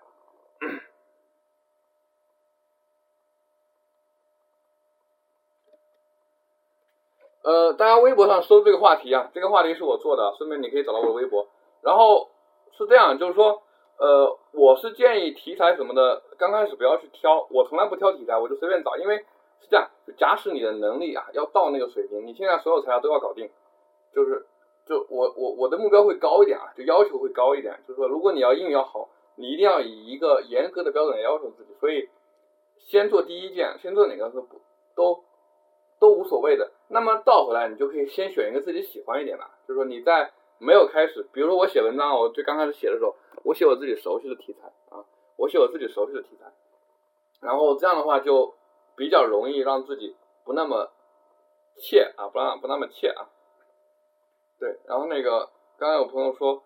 [7.43, 11.45] 呃，大家微博上搜这个话题啊，这个话题是我做的，顺便你可以找到我的微博。
[11.81, 12.29] 然后
[12.71, 13.61] 是这样，就是说，
[13.97, 19.17] 呃，我是建议题材什么的，刚开始不要去挑，我从来不挑题材，我就随便找，因为
[19.59, 23.51] 是这样，假使你的能力啊要到那个水平，你现在所有材料都要搞定，
[24.13, 24.47] 就是
[24.85, 32.07] 就我我我的目标会高一点啊，就要求会高一点，就是说如果你要英语要好，你一定要以一个严格的标准要求自己，所以
[32.77, 34.47] 先做第一件，先做哪个都
[34.95, 35.23] 都
[35.99, 36.71] 都无所谓的。
[36.87, 45.03] 那么倒回来，你就可以先选一个自己喜欢一点的，就是说你在没有开始，比如说我写文章，我最刚开始写的时候，我写我自己熟悉的题材啊，
[45.35, 46.45] 我写我自己熟悉的题材，
[47.41, 48.53] 然后这样的话就
[48.95, 50.15] 比较容易让自己
[50.45, 50.91] 不那么
[51.77, 53.29] 怯啊，不让不那么怯啊。
[54.59, 56.63] 对，然后那个刚刚有朋友说，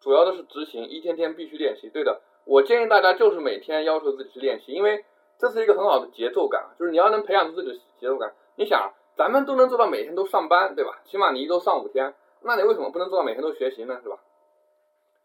[0.00, 1.88] 主要的是执行，一天天必须练习。
[1.88, 5.04] 对的，我建议大家就是每天要求自己去练习，因为
[5.38, 8.34] 这是一个很好的节奏感，就是你要能培养出自己的节奏感。
[8.56, 11.00] 你想，咱们都能做到每天都上班，对吧？
[11.04, 12.14] 起码你一周上五天。
[12.42, 14.00] 那你为什么不能做到每天都学习呢？
[14.02, 14.18] 是吧？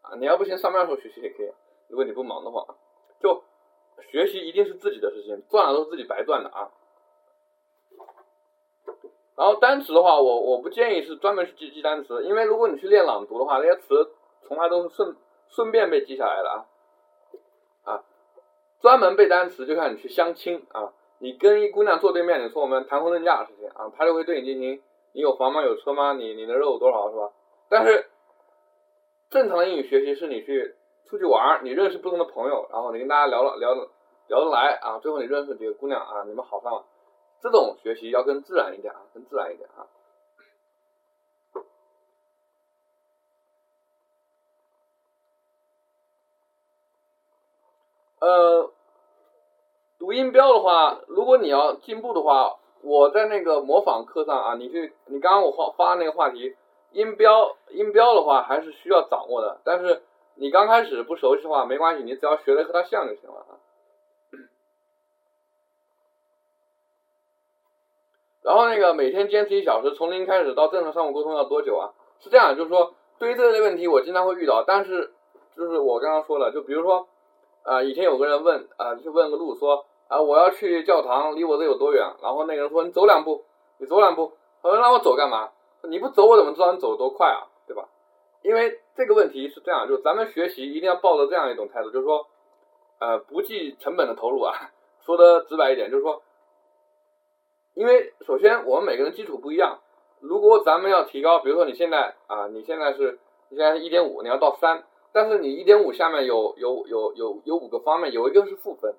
[0.02, 1.50] 啊，你要不行，上班的时候学习也可以。
[1.88, 2.64] 如果你不忙的话，
[3.20, 3.42] 就
[4.10, 6.70] 学习一定是自己的事情，赚了都是自己白赚的啊。
[9.36, 14.10] 然后单词的话，我我不建议是专门去记记单词，因为如果你去练朗读的话，那些词
[14.48, 15.14] 从来都是顺
[15.48, 16.66] 顺便被记下来的啊。
[17.84, 18.04] 啊，
[18.80, 24.82] 专门背单词就像你去相亲啊，你跟一姑娘坐对面，你说我们谈婚论嫁的事情啊，她就会对你进行。
[25.12, 25.62] 你有房吗？
[25.62, 26.14] 有车吗？
[26.14, 27.30] 你你的肉有多少是吧？
[27.68, 28.06] 但是
[29.30, 30.74] 正常的英语学习是你去
[31.06, 33.74] 出去玩，你认识不同的朋友，然后你跟大家聊了聊
[34.28, 36.84] 聊得来啊，最后你认识几个姑娘啊，你们好上了。
[37.40, 39.86] 这种学习要更自然一点啊，更自然一点啊。
[48.20, 48.72] 呃，
[49.98, 52.58] 读音标的话，如果你要进步的话。
[52.82, 56.54] 我在那个模仿课上啊，你去，你刚刚我发发那个话题，
[56.92, 60.04] 音标音标的话还是需要掌握的，但是
[60.36, 63.58] 你刚开始不熟悉的话没关系，你只要学的和它像就行了啊。
[68.46, 71.90] 然后那个每天坚持一小时，从零开始到正常商务沟通要多久啊？
[72.20, 75.12] 是这样，就是说对于这类问题我经常会遇到，但是
[75.56, 77.08] 就是我刚刚说了，就比如说
[77.64, 79.84] 啊，以前有个人问啊，去问个路说。
[80.08, 82.00] 啊，我要去教堂，离我这有多远？
[82.22, 83.42] 然后那个人说：“你走两步，
[83.78, 85.50] 你走两步。”他说：“让我走干嘛？
[85.82, 87.50] 你不走，我怎么知道你走多快啊？
[87.66, 87.88] 对吧？”
[88.42, 92.24] 因为这个问题是这样，就是咱们学习一定要抱着这样一种态度，就是说，
[93.00, 94.54] 呃，不计成本的投入啊。
[95.04, 96.22] 说的直白一点，就是说，
[97.76, 99.80] 因为首先我们每个人基础不一样，
[100.20, 103.18] 如果咱们要提高，比如说你现在啊，你现在是
[103.50, 108.94] 你现在是一点五，你要到三，但是你一点五下面有有有有有五个方面，有一个是负分。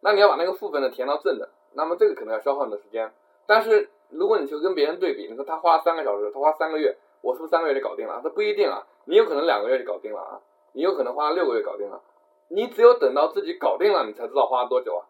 [0.00, 3.12] 那你要把那个负分的填到正的，那么这个可能要消耗你的时间。
[3.46, 8.22] 但是如果你去跟别人对比，你说他花三个小时，他花三个月，我是不是三个月就搞定了？
[8.24, 10.40] 这不一定啊，你有可能两个月就搞定了啊，
[10.72, 12.00] 你有可能花六个月搞定了。
[12.48, 15.04] 你只有等到自己搞定了，你才知道花了多久啊。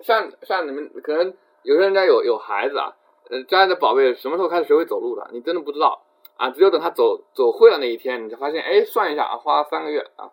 [0.00, 1.32] 像像你们可能
[1.64, 2.94] 有些人家有有孩子啊，
[3.30, 5.28] 呃，家里的宝贝什么时候开始学会走路的？
[5.32, 6.02] 你真的不知道
[6.36, 10.30] 啊，只有等他走走会了那一天，你才发现，哎，算一下啊，花三个月啊，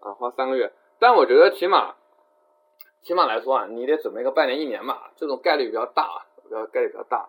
[0.00, 0.72] 啊，花三个月。
[1.00, 1.96] 但我觉得起码。
[3.02, 7.28] 起码来说啊，你得准备个半年一年吧，这种概率比较大，比较概率比较大。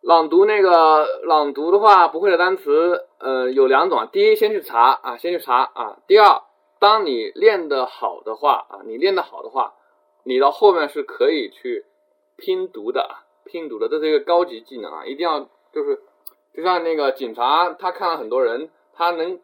[0.00, 5.98] 朗读那个朗读的话，不会的单词，呃，有两种啊，第一先去查啊，先去查啊。
[6.08, 6.42] 第二，
[6.80, 9.74] 当你练得好的话啊，你练得好的话，
[10.24, 11.84] 你到后面是可以去
[12.36, 15.40] 拼读的，拼读的，这是一个高级技能啊，一定要
[15.72, 16.00] 就是，
[16.54, 19.40] 就像那个警察，他看了很多人，他能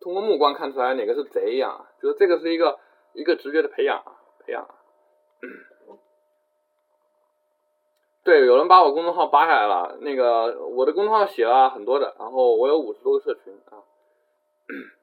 [0.00, 2.78] 通过目光看出来哪个是贼一样，就是这个是一个。
[3.14, 4.02] 一个直觉的培养，
[4.38, 4.66] 培养。
[8.24, 9.98] 对，有人把我公众号扒下来了。
[10.00, 13.84] 那个，我的公众号写了很多的，然后我有五十多个社群啊。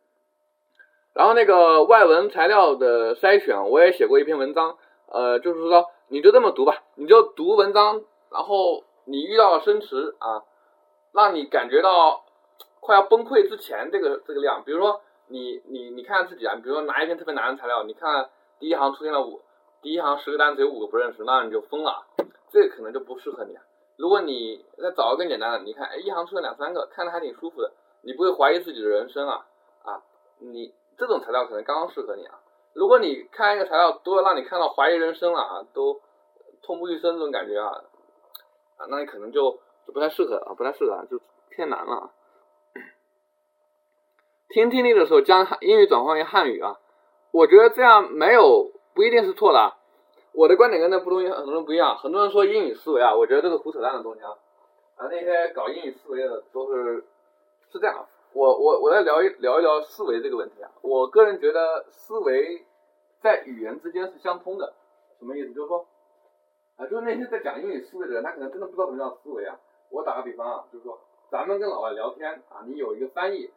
[1.13, 4.79] 然后那个外文材料的筛选，我也写过一篇文章。
[5.11, 10.43] 呃，就是说，你就这么读吧，你就读文章，然后你遇到生词啊，
[11.11, 12.23] 让你感觉到
[12.79, 15.01] 快要崩溃之前，这个这个量，比如说。
[15.31, 19.41] 你你你看自己啊，比如说拿一篇特别难的材料，你看第一行出现了五，
[19.79, 22.07] 第一行十个单词有五个不认识，那你就疯了，
[22.49, 23.55] 这个可能就不适合你。
[23.95, 29.45] 如果你再找个更简单的，你看，哎，一行出现两三个，看着还挺舒服的，你不会怀疑自己的人生啊
[29.83, 30.01] 啊，
[30.39, 32.39] 你这种材料可能刚刚适合你啊。
[32.73, 35.99] 如果你看一个材料都要让你看到怀疑人生了啊，都
[36.61, 37.83] 痛不欲生这种感觉啊
[38.77, 42.11] 啊，那你可能就就不太适合啊，不太适合，就偏难了。
[44.49, 46.79] 听听力的时候将英语转换为汉语啊，
[47.31, 49.73] 我觉得这样没有不一定是错的。
[50.31, 54.29] 我的观点跟那不同很多人不一样，很多人说英语思维啊，我觉得这是胡扯淡的东西啊。
[54.95, 57.03] 啊，那些搞英语思维的都是
[57.71, 58.05] 是这样。
[58.33, 60.69] 我我我来聊一聊一聊思维这个问题啊。
[60.81, 62.63] 我个人觉得思维
[63.21, 64.73] 在语言之间是相通的，
[65.17, 65.53] 什么意思？
[65.53, 65.87] 就是说，
[66.77, 69.57] 啊，就是那些在讲英语思维的人，他可能真的不知道什么叫思维啊。
[69.89, 70.99] 我打个比方啊，就是说，
[71.31, 73.49] 咱们跟老外聊天啊，你有一个翻译，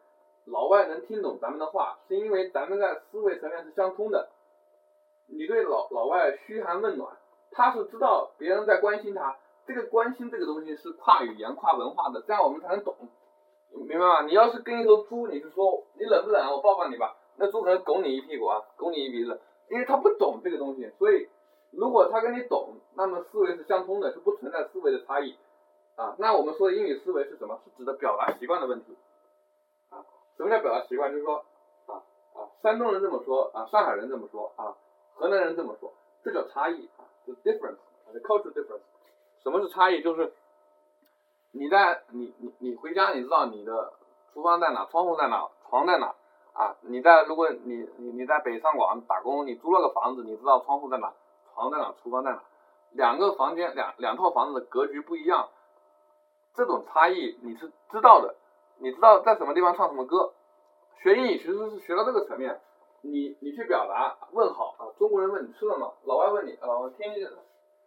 [0.45, 4.29] 老外能听懂咱们的话，是因为咱们在思维层面是相通的。
[5.27, 7.15] 你对老老外嘘寒问暖，
[7.51, 12.95] 他是知道别人在关心他，这个关心这个东西是跨语言、跨文化的，这样我们才能懂，
[13.73, 14.21] 明白吗？
[14.23, 16.51] 你要是跟一头猪，你是说你冷不冷？
[16.51, 21.27] 我抱抱你吧，那猪可能拱你一屁股啊，拱你一鼻子，因为他不懂这个东西，所以
[21.71, 25.35] 如果他跟你懂，那么思维是相通的，就不存在思维的差异
[25.95, 26.15] 啊。
[26.19, 27.59] 那我们说的英语思维是什么？
[27.65, 28.95] 是指的表达习惯的问题
[29.89, 30.05] 啊。
[30.37, 31.11] 什么叫表达习惯？
[31.11, 31.43] 就是说
[31.87, 32.01] 啊
[32.33, 34.75] 啊，山东人这么说啊，上海人这么说啊。
[35.15, 35.93] 河南人这么说，
[36.23, 38.81] 这叫差异啊，是 difference，cultural difference。
[39.43, 40.01] 什么是差异？
[40.01, 40.33] 就是
[41.55, 43.93] 你在你你你回家，你知道你的
[44.33, 46.15] 厨房在哪，窗户在哪，床在哪
[46.53, 46.75] 啊？
[46.81, 51.13] 你在如果你你你在北上广打工，你租了个房子，你知道窗户在哪，
[51.53, 52.41] 床在哪，厨房在哪？
[52.91, 55.49] 两个房间两两套房子的格局不一样，
[56.55, 58.35] 这种差异你是知道的，
[58.79, 60.33] 你知道在什么地方唱什么歌。
[61.03, 62.59] 学英语其实是学到这个层面。
[63.05, 65.91] 你你去表达问好啊，中国人问你吃了吗？
[66.05, 67.27] 老外问你啊，天气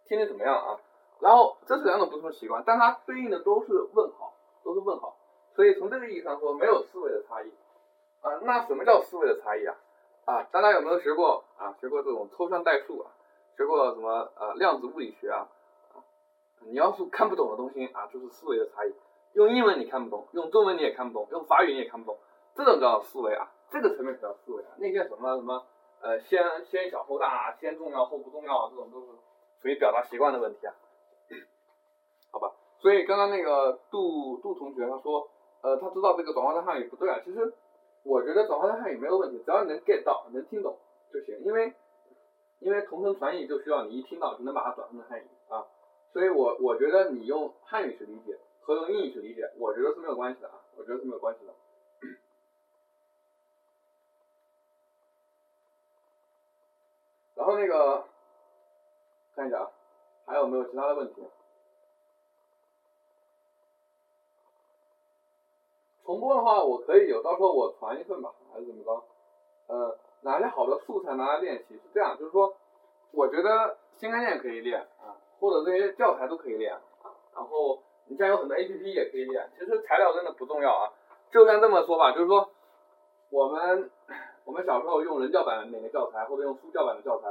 [0.05, 0.77] 天气怎么样啊？
[1.19, 5.15] 然后这是两种不同的习惯，但它对应的都是问号，都是问号。
[5.55, 7.51] 所以从这个意义上说，没有思维的差异
[8.21, 8.39] 啊。
[8.43, 9.75] 那什么叫思维的差异啊？
[10.25, 11.73] 啊，大家有没有学过啊？
[11.79, 13.11] 学过这种抽象代数啊？
[13.55, 15.47] 学过什么呃量子物理学啊？
[16.65, 18.93] 你要是看不懂的东西啊，就是思维的差异。
[19.33, 22.19] 用英文你看不懂，用中文你也看不懂，用法语你也看不懂，
[22.55, 23.51] 这种叫思维啊。
[23.69, 25.65] 这个层面叫思维啊，那些什么什么
[26.01, 29.07] 呃先先小后大，先重要后不重要啊，这种都是
[29.61, 30.73] 属于表达习惯的问题啊，
[32.31, 32.51] 好吧？
[32.79, 35.27] 所以刚刚那个杜杜同学他说，
[35.61, 37.19] 呃，他知道这个转换成汉语不对啊。
[37.25, 37.53] 其实
[38.03, 40.77] 我觉得转换成汉语没有问题，只要你能 get 到，能听懂
[41.11, 41.39] 就行。
[41.43, 41.73] 因为
[42.59, 45.65] 因为同声传译就需要你一听到就能把它转换成汉语啊。
[46.13, 51.53] 所以我我觉得你用汉语去理解和用英语去理解，我觉得是没有关系的啊，我觉得是没有关系的。
[57.35, 58.05] 然后那个
[59.35, 59.71] 看一下啊，
[60.25, 61.21] 还有没有其他的问题？
[66.07, 69.03] 重播的话我可以有，到时候我传一份吧，还是怎么着？
[69.67, 71.75] 呃，哪些好的素材拿来练习？
[71.75, 72.55] 是这样，就是说，
[73.11, 76.71] 我觉得新概念可以练啊，或者这些教材都可以练。
[77.35, 80.93] 然后你像有很多 A P P 也可以练，其实材料真的不重要啊。
[81.29, 82.49] 就像这么说吧，就是说，
[83.29, 83.91] 我们。
[84.47, 87.27] 我们小时候用人教版的哪个教材，或者用书教版的教材，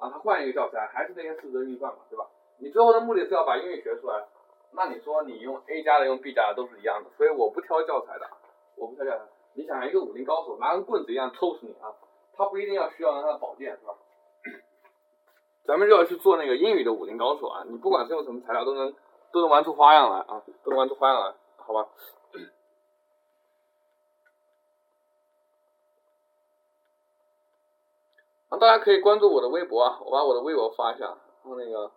[0.00, 2.26] 啊，他换一个教材，还是那些四则运算嘛，对吧？
[2.58, 4.26] 你最后的目的是要把英语学出来，
[4.76, 8.28] 那你说你用 A 加的，用 B 加的都是一样的，所以我不挑教材的，
[8.76, 9.24] 我不挑教材。
[9.54, 11.88] 你想一个武林高手拿根棍子一样抽死你啊，
[12.36, 13.94] 他不一定要需要他的宝剑，是吧？
[15.64, 18.94] 咱们就要去做那个英语的武林高手啊，你不管是用什么材料，都能
[19.32, 21.88] 都能玩出花样来啊，都能玩出花样来，好吧？
[28.60, 31.90] 大家可以关注我的微博啊，我把我的微博发一下，然后那个，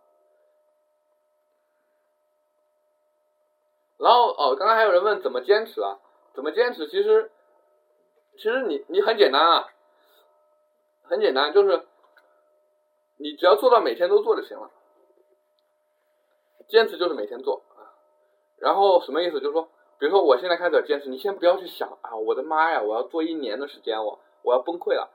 [4.00, 6.00] 然后哦，刚刚还有人问怎么坚持啊？
[6.34, 6.88] 怎么坚持？
[6.88, 7.30] 其实，
[8.38, 9.68] 其实你你很简单啊，
[11.04, 11.86] 很简单，就是
[13.18, 14.72] 你只要做到每天都做就行了。
[16.70, 17.92] 坚持就是每天做啊，
[18.58, 19.42] 然后什么意思？
[19.42, 25.10] 就是说，比如说我现在开始坚持，你先不要去想啊，我的妈呀，我要做一年的时间，我我要崩溃了。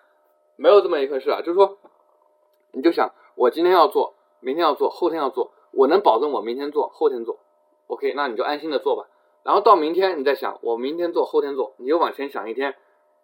[0.56, 1.78] 没有这么一回事啊，就是说，
[2.72, 7.38] 你就想我今天要做，明天要做，后天要做，我能保证我明天做，后天做
[7.86, 9.08] ，OK，那你就安心的做吧。
[9.42, 12.74] 然后到明天你再想，我明天做，后天做，你就往前想一天，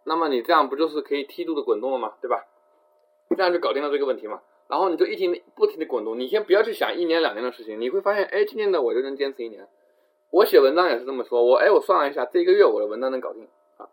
[0.05, 2.15] 那么你这样不就是可以梯度的滚动了吗？
[2.21, 2.45] 对吧？
[3.37, 4.41] 这样就搞定了这个问题嘛。
[4.69, 9.67] 然后你就一停不停的滚动，你先不要去想一年两年的事情，你会发现，哎，今天的我就能坚持一年。
[10.31, 13.49] 我写文章也是这么说，我哎，我算了一下，这一个月我的文章能搞定
[13.79, 13.89] 啊。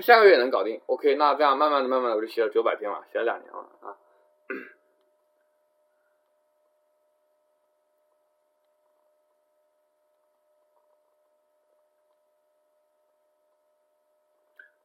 [0.00, 3.96] 下个月能搞定，OK，那这样慢慢的、慢慢的，我就写了九百篇了，写了两年了啊。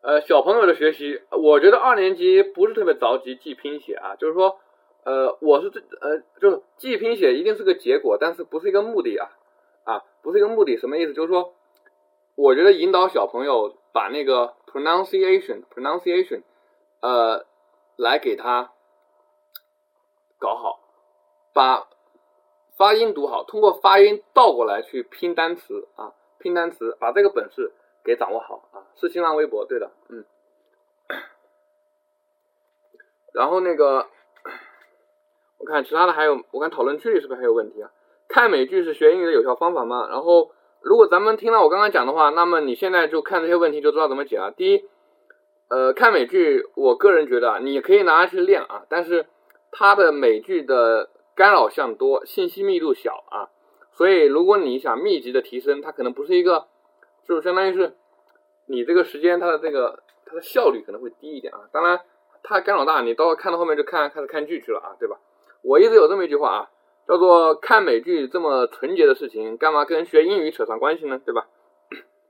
[0.02, 4.60] 呃，小朋友的学习，我觉得二年级不是特别着急记拼写啊，就是说，
[5.04, 9.30] 呃，我是这呃，就是记拼写一定是个结果，但是不是一个目的啊，
[9.84, 11.14] 啊，不是一个目的，什么意思？
[11.14, 11.54] 就是说，
[12.36, 14.54] 我觉得引导小朋友把那个。
[14.72, 16.43] pronunciation pronunciation，
[17.02, 17.45] 呃，
[17.97, 18.72] 来给他
[20.39, 20.80] 搞好，
[21.52, 21.89] 把
[22.78, 27.74] 发音读好，通过发音倒过来去拼单词啊，拼单词，把这个本事
[28.04, 30.26] 给掌握好啊，是新浪微博对的，嗯，
[33.34, 34.08] 然后那个
[35.60, 37.91] 我看其他的还有，我看讨论区里是不是还有问题啊？
[38.28, 40.08] 看美剧是学英语的有效方法吗？
[40.10, 44.52] 然后，如果咱们听了我刚刚讲的话，那么你现在就看这些问题就知道怎么解了。
[44.52, 44.86] 第一，
[45.70, 49.28] 呃，看美剧，我个人觉得你可以拿它去练啊，但是
[49.72, 53.49] 它的美剧的干扰项多，信息密度小啊，
[53.91, 56.68] 所以如果你想密集的提升，它可能不是一个，
[57.28, 57.94] 就相当于是
[58.68, 61.62] 你这个时间它的这个它的效率可能会低一点啊。
[61.72, 62.02] 当然，
[62.44, 65.18] 它干扰大，你到看到后面就看开始看剧去了啊，对吧？
[65.64, 66.70] 我一直有这么一句话啊，
[67.08, 71.20] 叫做看美剧这么纯洁的事情，干嘛跟学英语扯上关系呢？
[71.24, 71.48] 对吧？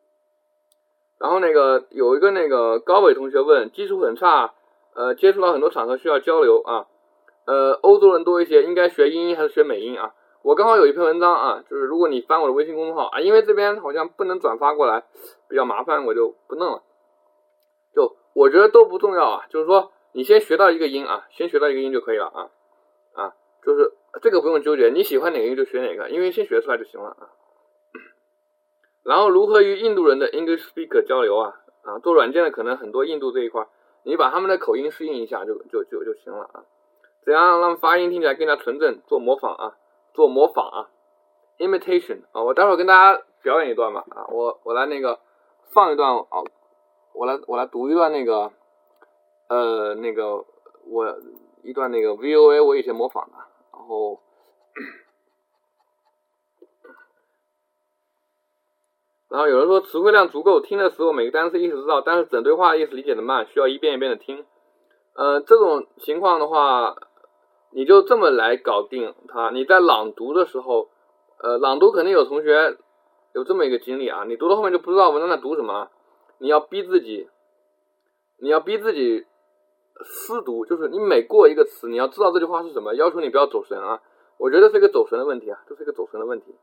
[1.17, 4.53] 然后那个有一个那个高伟同学问，基础很差，
[4.93, 6.87] 呃，接触到很多场合需要交流啊，
[7.45, 10.13] 呃，欧洲人多一些，应该学英音还是学美音啊？
[10.43, 15.03] 我刚好有一篇文章啊，就是如果你翻我的微信公众号啊，因为这边好像不能转发过来，
[15.47, 16.83] 比较麻烦，我就不弄了。
[17.93, 22.49] 就我觉得都不重要啊，就是说你先学到一个音啊，先学到一个音就可以了啊。
[23.13, 23.33] 啊，
[23.63, 27.29] 就是这个不用纠结，你喜欢哪个音就学哪个，因为先学出来就行了啊。
[29.03, 31.55] 然后如何与印度人的 English speaker 交流啊？
[31.83, 33.67] 啊，做软件的可能很多印度这一块，
[34.03, 36.63] 你把他们的口音适应一下就就就就行了啊。
[37.23, 39.01] 怎样让发音听起来更加纯正？
[39.07, 39.77] 做模仿啊，
[40.13, 40.89] 做模仿啊
[41.57, 42.43] ，imitation 啊。
[42.43, 45.19] 我待会儿跟大家表演一段吧啊，我我来那个
[45.73, 46.43] 放一段啊，
[47.13, 48.51] 我来我来读一段那个
[49.47, 50.45] 呃那个
[50.87, 51.17] 我。
[51.63, 53.37] 一段那个 VOA 我以前模仿的，
[53.71, 54.19] 然后，
[59.29, 64.43] 然后有人说词汇量足够，听的时候每个单词意思知道，但是整对话意思理解的慢，需要一遍一遍的听。
[65.13, 66.95] 呃，这种情况的话，
[67.71, 69.49] 你就这么来搞定它。
[69.51, 70.89] 你在朗读的时候，
[71.39, 72.77] 呃，朗读肯定有同学
[73.33, 75.89] 有这么一个经历啊，你读到后面就不知道文章在读什么，
[76.37, 77.29] 你要逼自己，
[78.37, 79.25] 你要逼自己。
[80.03, 84.01] 思读就是你每过一个词，你要知道这句话是什么，要求你不要走神啊！
[84.37, 86.55] 我觉得是一个走神的问题啊，这是一个走神的问题。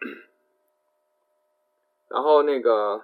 [2.10, 3.02] 然后那个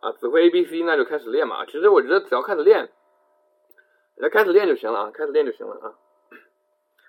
[0.00, 1.64] 啊，指挥 A B C，那就开始练嘛。
[1.64, 2.90] 其实我觉得只要开始练，
[4.16, 5.94] 来开始练就行了啊，开始练就行了啊。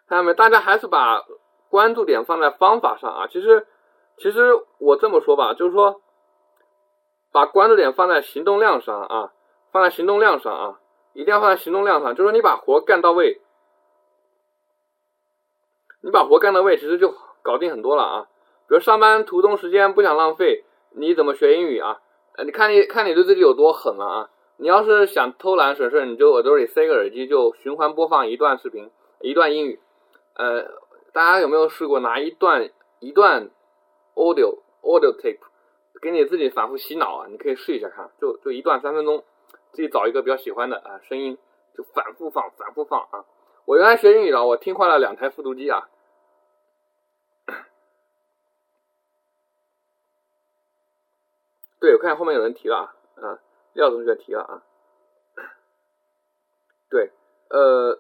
[0.08, 0.34] 看到没？
[0.34, 1.24] 大家还是把
[1.70, 3.28] 关注点放在方法上啊。
[3.28, 3.68] 其实，
[4.18, 4.42] 其实
[4.80, 6.02] 我这么说吧，就是说，
[7.32, 9.34] 把关注点放在行动量上啊。
[9.72, 10.80] 放在行动量上啊，
[11.14, 12.14] 一定要放在行动量上。
[12.14, 13.42] 就是说，你把活干到位，
[16.04, 18.28] 你把活干到位，其实就搞定很多了啊。
[18.68, 22.02] 比如上班途中时间不想浪费，你怎么学英语啊？
[22.38, 24.30] 呃，你看你看你对自己有多狠了啊！
[24.58, 29.80] 你要是想偷懒省事，你就耳朵里塞个耳机，就循环播放一段视频，一段英语。
[30.36, 30.64] 呃，
[31.12, 33.50] 大家有没有试过拿一段一段
[34.16, 35.40] audio audio tape
[36.02, 37.28] 给你自己反复洗脑啊？
[37.30, 39.24] 你可以试一下看，就就一段三分钟。
[39.72, 41.36] 自己找一个比较喜欢的啊声音，
[41.76, 43.26] 就反复放，反复放啊！
[43.66, 45.90] 我原来学英语的，我听坏了两台复读机啊。
[51.80, 53.40] 对，我看后面有人提了啊，
[53.74, 54.64] 廖同学提了啊。
[56.90, 57.12] 对，
[57.50, 58.00] 呃，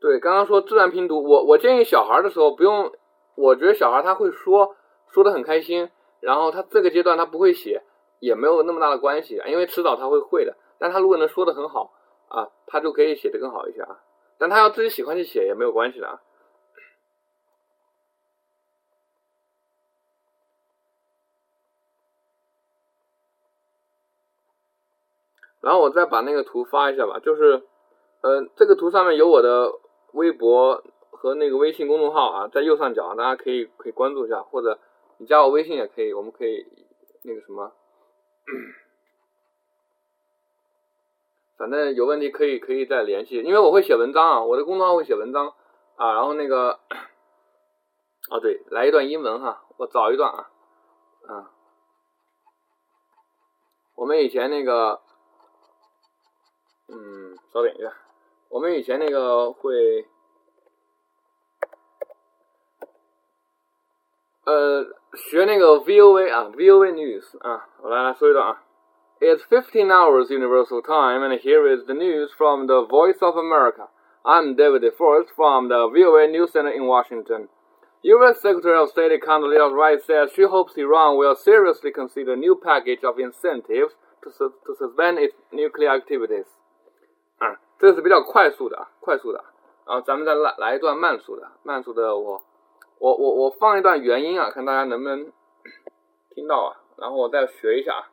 [0.00, 2.92] 对，刚刚说自然拼读，我我建议小孩的时候不用，
[3.36, 4.76] 我觉得小孩他会说，
[5.10, 7.82] 说的很开心，然后他这个阶段他不会写。
[8.22, 10.56] 也没有那么大的关系，因为迟早他会会的。
[10.78, 11.92] 但他如果能说的很好
[12.28, 13.98] 啊，他就可以写的更好一些啊。
[14.38, 16.22] 但他要自己喜欢去写也没有关系的啊。
[25.62, 27.62] 然后我再把那个图发一下吧，就是，
[28.20, 29.72] 呃，这个图上面有我的
[30.12, 34.78] 微博和那个微信公众号啊，在右上角，大家可以可以关注一下，或者
[35.18, 36.66] 你加我微信也可以，我们可以
[37.22, 37.72] 那个什么。
[41.56, 45.54] 反正有问题可以可以再联系，因为我会写文章啊，我的公众号会写文章
[45.94, 46.80] 啊，然后那个，
[48.32, 50.50] 哦对，来一段英文哈，我找一段啊，
[51.28, 51.50] 啊，
[53.94, 55.00] 我们以前那个，
[56.87, 57.93] 嗯，稍等一下，
[58.49, 60.07] 我们以前那个会，
[64.45, 64.97] 呃。
[65.17, 68.61] 学那个 VOA 啊，VOA News 啊，我来来说一段啊。
[69.19, 73.87] It's 15 hours Universal Time, and here is the news from the Voice of America.
[74.23, 77.49] I'm David Forrest from the VOA News Center in Washington.
[78.03, 78.41] U.S.
[78.41, 83.03] Secretary of State Condoleezza Rice says she hopes Iran will seriously consider a new package
[83.03, 86.45] of incentives to, su to suspend its nuclear activities.
[87.82, 89.42] 啊，这是比较快速的啊，快速的。
[89.84, 92.40] 然后咱们再来来一段慢速的，慢速的我。
[93.00, 95.32] 我我我放一段原音啊，看大家能不能
[96.30, 98.08] 听到啊，然后我再学一下啊。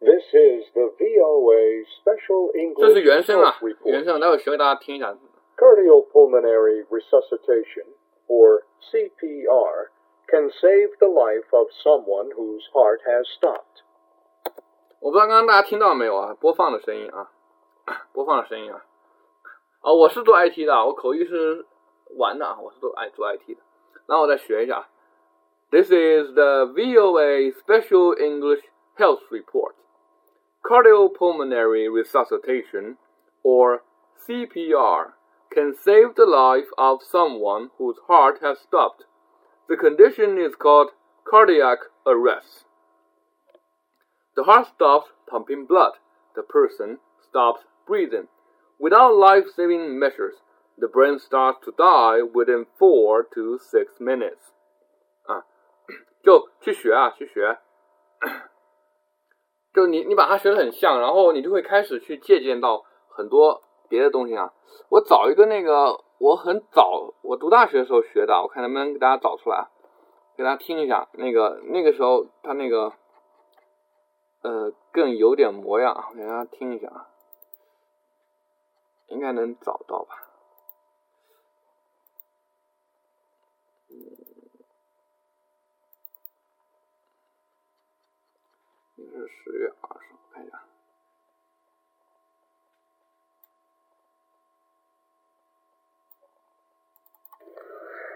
[0.00, 5.16] This is the VOA Special 这是 English 原声啊原.声，待会儿学给大家听一下。
[5.56, 7.86] Cardiopulmonary resuscitation,
[8.26, 9.90] or CPR,
[10.26, 13.84] can save the life of someone whose heart has stopped.
[14.98, 16.34] 我不知道刚刚大家听到没有啊？
[16.40, 17.30] 播放的声音啊，
[18.13, 18.83] 播放的声音啊。
[19.81, 21.65] 啊，我是做 IT 的，我口译是
[22.17, 23.61] 玩的啊，我是做爱做 IT 的。
[24.05, 24.87] 然后我再学一下。
[25.69, 28.63] This is the VOA Special English
[28.97, 29.75] Health Report.
[30.63, 32.97] Cardiopulmonary resuscitation,
[33.43, 33.81] or
[34.25, 35.13] CPR,
[35.49, 39.05] can save the life of someone whose heart has stopped.
[39.67, 40.91] The condition is called
[41.25, 42.65] cardiac arrest.
[44.35, 45.99] The heart stops pumping blood.
[46.35, 48.28] The person stops breathing.
[48.78, 50.34] Without life saving measures,
[50.78, 54.52] the brain starts to die within four to six minutes.
[55.24, 55.44] 啊，
[56.22, 57.58] 就去学啊，去学。
[59.72, 64.52] 就你你把它学的很像，然后你就会开始去借鉴到很多别的东西啊。
[64.90, 69.68] 我找一个那个我很早我读大学的时候学的，我看能不能给大家找出来，
[70.36, 71.08] 给大家听一下。
[71.14, 72.92] 那个那个时候他那个
[74.42, 77.08] 呃更有点模样，给大家听一下啊，
[79.11, 80.23] 应该能找到吧。
[88.97, 90.63] 应该是十月二十号，我看一下。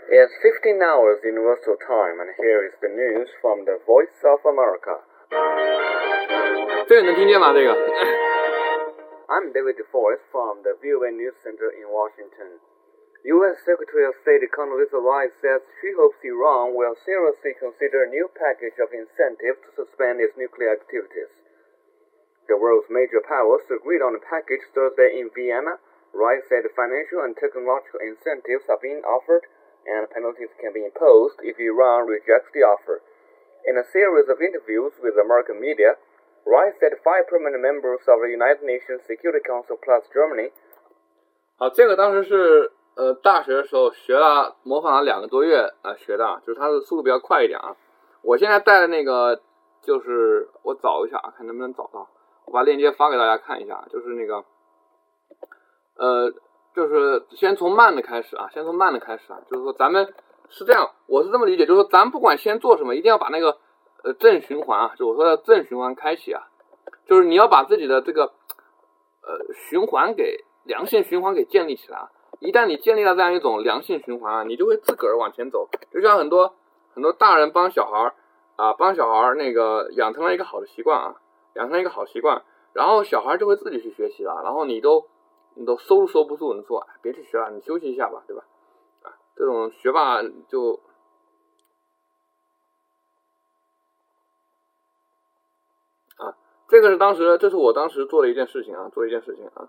[0.10, 5.00] It's 15 hours Universal Time, and here is the news from the Voice of America.
[6.86, 7.54] 这个能听见吗？
[7.54, 7.74] 这个
[9.27, 12.63] I'm David DeForest from the VOA News Center in Washington.
[13.27, 13.59] U.S.
[13.67, 18.79] Secretary of State Condoleezza Rice says she hopes Iran will seriously consider a new package
[18.79, 21.35] of incentives to suspend its nuclear activities.
[22.47, 25.83] The world's major powers agreed on a package Thursday in Vienna.
[26.15, 29.43] Rice said financial and technological incentives are being offered,
[29.91, 33.03] and penalties can be imposed if Iran rejects the offer.
[33.67, 35.99] In a series of interviews with American media,
[36.47, 40.53] Rice said five permanent members of the United Nations Security Council plus Germany
[41.59, 47.75] 好，这个当时是呃大学的时候学了，模仿了两个多月啊、学的啊，就是它的速度比较快一点啊。
[48.23, 49.41] 我现在带的那个
[49.83, 52.09] 就是我找一下啊，看能不能找到，
[52.45, 54.45] 我把链接发给大家看一下，就是那个
[55.97, 56.33] 呃，
[56.77, 60.15] 就是先从慢的开始啊，先从慢的开始啊，就是说咱们
[60.49, 63.59] 是这样，我是这么理解，就是说咱不管先做什么，一定要把那个
[64.07, 66.47] 呃正循环啊，就我说的正循环开启啊，
[67.07, 68.27] 就是你要把自己的这个
[69.23, 72.11] 呃循环给良性循环给建立起来啊。
[72.39, 75.69] 一旦你建立了这样一种良性循环啊，你就会自个儿往前走。
[75.93, 76.55] 就像很多
[76.95, 78.15] 很多大人帮小孩儿
[78.55, 81.17] 啊，帮小孩儿那个养成了一个好的习惯啊，
[81.55, 82.45] 养成了一个好习惯，
[82.75, 84.41] 然后小孩就会自己去学习了。
[84.45, 85.09] 然后你都
[85.55, 88.45] 你都收都收不住，你说别去学了，你休息一下吧，对吧？
[89.03, 90.79] 啊，这种学霸就
[96.19, 96.37] 啊，
[96.69, 99.69] 这个是当时，这是我当时做的一件事情啊，做一件事情啊，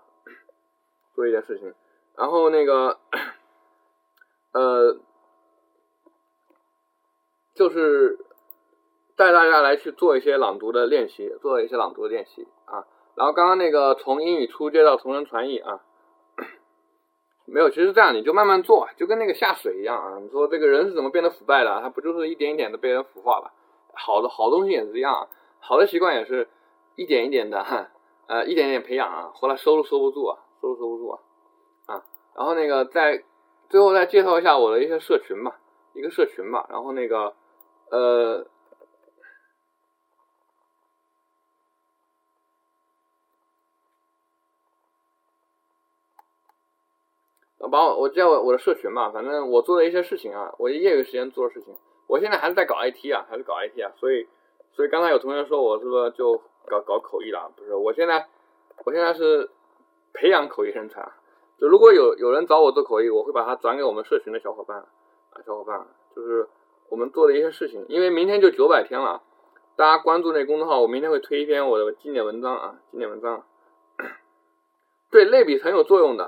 [1.14, 1.72] 做一件事情。
[2.16, 2.98] 然后那个，
[4.52, 4.98] 呃，
[7.54, 8.18] 就是
[9.16, 12.84] 带大家来去做一些朗读的练习，做一些朗读的练习啊。
[13.14, 15.80] 然后刚刚那个从英语初阶到同声传译啊，
[17.46, 20.18] 没有，其实这样你就慢慢做，就跟那个下水一样啊。
[20.20, 21.80] 你说这个人是怎么变得腐败的？
[21.80, 23.52] 他不就是一点一点的被人腐化了？
[23.94, 25.28] 好的好东西也是一样啊，
[25.60, 26.48] 好的习惯也是
[26.98, 27.92] 一点一点的哈，
[28.26, 31.20] 呃，一点一点培养啊，后来收都收不住啊，收都收不住啊。
[31.86, 32.04] 啊，
[32.34, 33.22] 然后那个再
[33.70, 35.60] 最后再介绍一下我的一些社群吧，
[35.94, 37.36] 一个社群吧，然后那个
[37.92, 38.48] 呃，
[47.70, 51.76] 把我我介绍我的社群吧，反正我做的一些事情啊，我业余时间做的事情，
[52.08, 54.26] 我现在还是在搞 IT 啊，还是搞 IT 啊，所以
[54.72, 57.50] 所以刚才有同学说我是不是就搞搞口译了？
[57.56, 58.28] 不是，我现在
[58.84, 59.50] 我现在是
[60.12, 61.10] 培养口译人才。
[61.58, 66.48] 就如果有有人找我做口译，我会把它转给我们社群的小伙伴啊，小伙伴，就是
[66.88, 67.84] 我们做的一些事情。
[67.88, 69.24] 因为明天就九百天了，
[69.74, 73.44] 大家关注那公众号，我明天会推一篇我的经典文章啊，经典文章，
[75.10, 76.26] 对类比很有作用的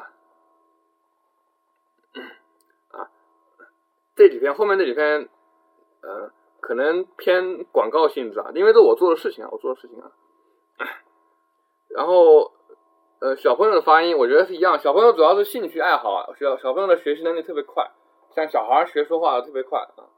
[2.88, 3.08] 啊。
[4.16, 5.28] 这几篇后面这几篇，
[6.02, 10.10] 呃，可能偏广告性质啊，因为这我做的事情啊，我做的事情啊。
[11.94, 12.52] 然后。
[13.22, 14.78] 呃，小朋友的发音我觉得是一样。
[14.78, 17.90] 小朋友主要是兴趣爱好啊，小小朋友的学习能力特别快，
[18.34, 20.08] 像小孩学说话特别快啊。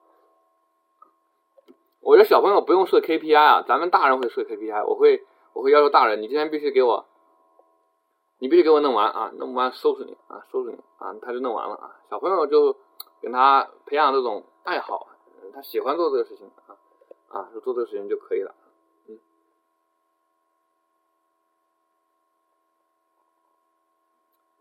[1.98, 7.06] 我觉得小朋友不用设 KPI 啊，咱们大人会设 KPI，我会我会要求大人，你今天必须给我，
[8.39, 11.97] 你必须给我弄完啊，弄不完收拾你啊，收拾你啊，他就弄完了啊。
[12.09, 12.76] 小朋友就
[13.20, 15.09] 跟他培养这种爱好，
[15.52, 16.78] 他喜欢做这个事情啊
[17.30, 18.55] 啊，就做这个事情就可以了。
[19.09, 19.18] 嗯，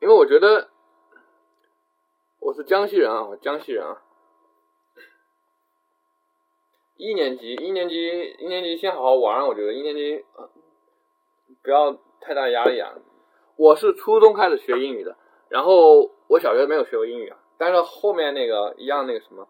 [0.01, 0.69] 因为我觉得
[2.39, 4.01] 我是江西人啊，我江西人啊。
[6.97, 10.25] 一年级，一年级，一年级先好好玩，我觉得一年级
[11.63, 12.93] 不要太大压力啊。
[13.57, 15.15] 我是初中开始学英语的，
[15.49, 19.47] 然后我小学没有学过英语啊，但是后面那个一样那个什么，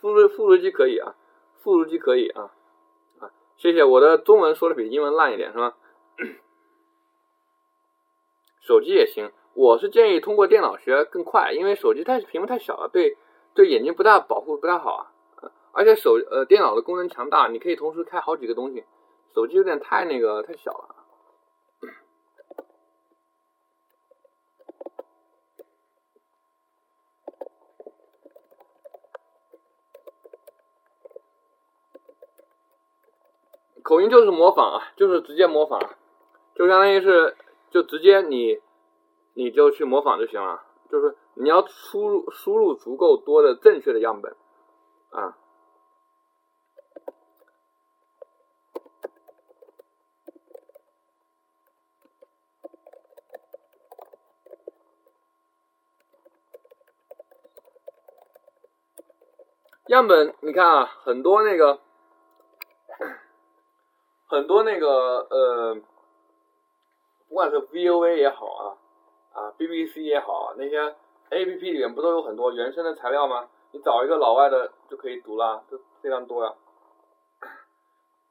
[0.00, 1.16] 复读复读机可以啊，
[1.60, 2.52] 复读机可以啊
[3.18, 5.76] 啊，谢谢，我的中文说的比英文烂一点是吧？
[8.60, 13.18] 手机也行，我是建议通过电脑学更快，因为手机太屏幕太小了，对
[13.54, 15.10] 对眼睛不大保护不大好啊。
[15.72, 18.84] 而且手呃电脑的功能强大，你可以同时开好几个东西，
[19.34, 20.94] 手机有点太那个太小了。
[33.82, 35.80] 口音就是模仿啊，就是直接模仿，
[36.54, 37.36] 就相当于是
[37.72, 38.60] 就直接你
[39.38, 44.34] 你就去模仿就行了，就是你要输入输入足够多的正确的样本
[45.10, 45.38] 啊。
[59.86, 61.78] 样本，你看啊，很多那个，
[64.26, 64.88] 很多那个
[65.30, 65.76] 呃，
[67.28, 68.67] 不管是 VOA 也好啊，啊
[69.58, 70.94] BBC 也好，那些
[71.30, 73.48] APP 里面不都有很多原生的材料吗？
[73.72, 76.54] 你找一个老外的就可以读了，就非常多呀。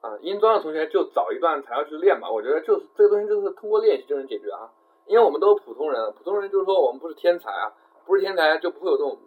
[0.00, 4.70] 啊，英专的同学就找一段材料去练吧，我觉得就是这个东西就是通过练习就能解决啊。
[5.06, 7.72] 因为我们都是普通人，普通人就是说我们不是天才啊，
[8.06, 9.18] 不是天才就不会有这种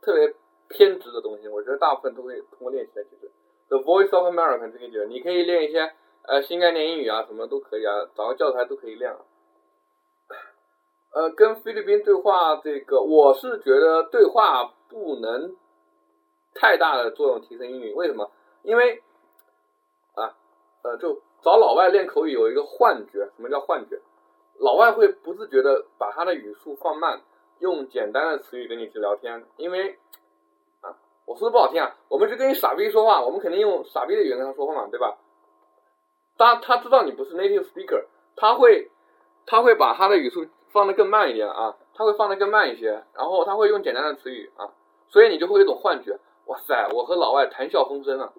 [0.00, 0.34] 特别。
[0.70, 3.26] 偏执的东西，我觉得大部分都可以通过练习来解决。
[3.70, 5.90] The Voice of America 这个解决，你可以练一些
[6.24, 9.16] 呃新概念英语啊，什么都可以啊，找个教材都可以练啊。
[11.18, 15.56] 呃，跟菲律宾对话，这个我是觉得对话不能
[16.54, 17.92] 太大的作用提升英语。
[17.92, 18.30] 为什么？
[18.62, 19.02] 因为
[20.14, 20.36] 啊
[20.82, 24.00] 呃，就找老外练口语有一个幻觉，什么叫幻觉？
[24.60, 27.20] 老外会不自觉的把他的语速放慢，
[27.58, 29.98] 用简单的词语跟你去聊天，因为
[30.82, 30.94] 啊。
[31.26, 35.18] 我说的不好听啊，我们是跟傻逼说话，我们肯定用傻逼的语言跟他说话嘛，对吧？
[36.36, 38.04] 当他知道你不是 native speaker，
[38.36, 38.92] 他会
[39.46, 44.70] 他会把他的语速放的更慢一点啊，他会放的更慢一些，然后他会用简单的词语啊，
[45.08, 48.32] 所以你就会有一种幻觉，哇塞，我和老外谈笑风生啊。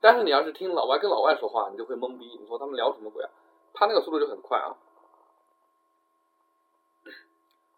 [0.00, 3.30] 但是你要是听老外跟老外说话，你就会懵逼，你说他们聊什么鬼啊？
[3.74, 4.76] 他那个速度就很快啊，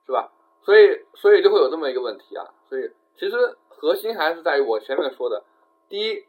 [0.06, 0.32] 是吧？
[0.62, 3.56] 所以所以就会有这么一个问题啊，所以其实。
[3.76, 5.44] 核心还是在于我前面说的，
[5.90, 6.24] 第一，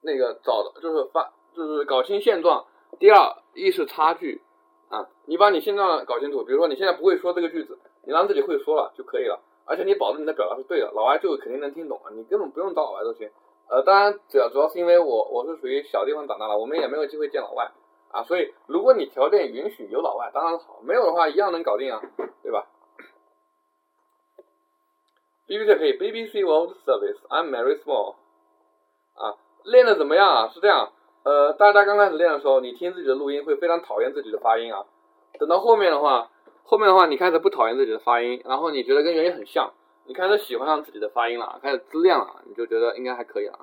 [0.00, 2.64] 那个找的就是发，就是搞清现状；
[2.98, 4.40] 第二，意识差距
[4.88, 6.44] 啊，你把你现状搞清楚。
[6.44, 13.30] 比如说你现在不会说这个句子，你让自己会说了就可以了，而且你保证你的表达是对的，老外就肯定能听懂啊，你根本不用找老外都行。
[13.68, 17.70] 呃，当然主要主要是因为我我是属于小地方长大的，我们也没有机会见老外
[18.10, 22.00] 啊，所以如果你条件允许有老外，当然好；没有的话，一样能搞定啊，
[22.42, 22.66] 对吧
[25.46, 28.14] ？BBC 可以，BBC World Service，I'm very small。
[29.14, 30.48] 啊，练的怎么样啊？
[30.48, 30.92] 是这样，
[31.24, 34.86] 呃，大家刚开始练的时候，你听自己的录音会非常讨厌自己的发音啊。
[35.38, 36.30] 等到后面的话，
[36.64, 39.72] 后面的话你开始不讨厌自己的发音，然后你觉得跟原音很像，
[40.06, 43.58] 你开始喜欢上自己的发音了，开始自恋了，你就觉得应该还可以了。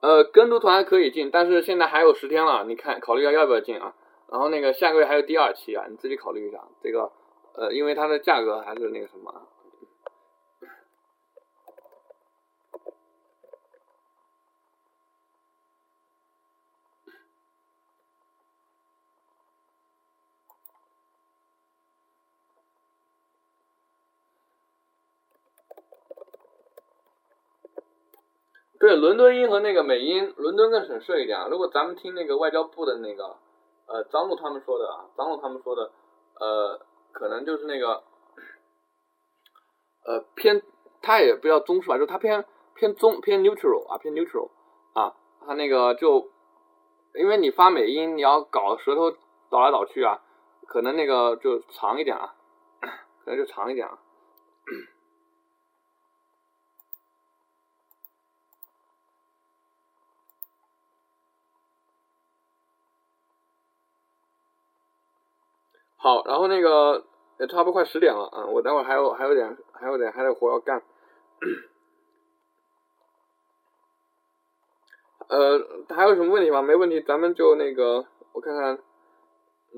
[0.00, 3.94] 呃，跟读团可以进，但是现在还有十天了，你看考虑一下要不要进啊？
[4.30, 7.12] 然后那个下个月还有第二期啊，你自己考虑一下这个，
[7.54, 9.46] 呃，因为它的价格还是那个什么。
[28.82, 31.48] 对，伦敦音和那个美音，伦敦更省事一点。
[31.48, 33.36] 如果咱们听那个外交部的那个。
[33.84, 35.90] 呃，张璐他们说的啊，张璐他们说的，
[36.40, 36.80] 呃，
[37.12, 38.02] 可能就是那个，
[40.06, 40.62] 呃，偏，
[41.02, 42.44] 他也不叫中式吧，就他偏
[42.74, 44.50] 偏中偏 neutral 啊，偏 neutral
[44.94, 45.14] 啊，
[45.46, 46.30] 他那个就，
[47.14, 49.10] 因为你发美音，你要搞舌头
[49.50, 50.22] 倒来倒去啊，
[50.66, 52.34] 可能那个就长一点啊，
[53.24, 53.98] 可能就长一点啊。
[66.02, 67.04] 好，然后那个
[67.38, 70.82] 也差不多快十点了啊，我待会儿还有还有点还有点还有活要干。
[75.28, 76.60] 呃，还有什么问题吗？
[76.60, 78.80] 没问题，咱们就那个我看看，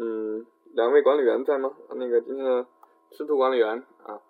[0.01, 1.73] 嗯，两位管理员在吗？
[1.91, 2.67] 那个今天的
[3.13, 4.17] 师徒管理员啊，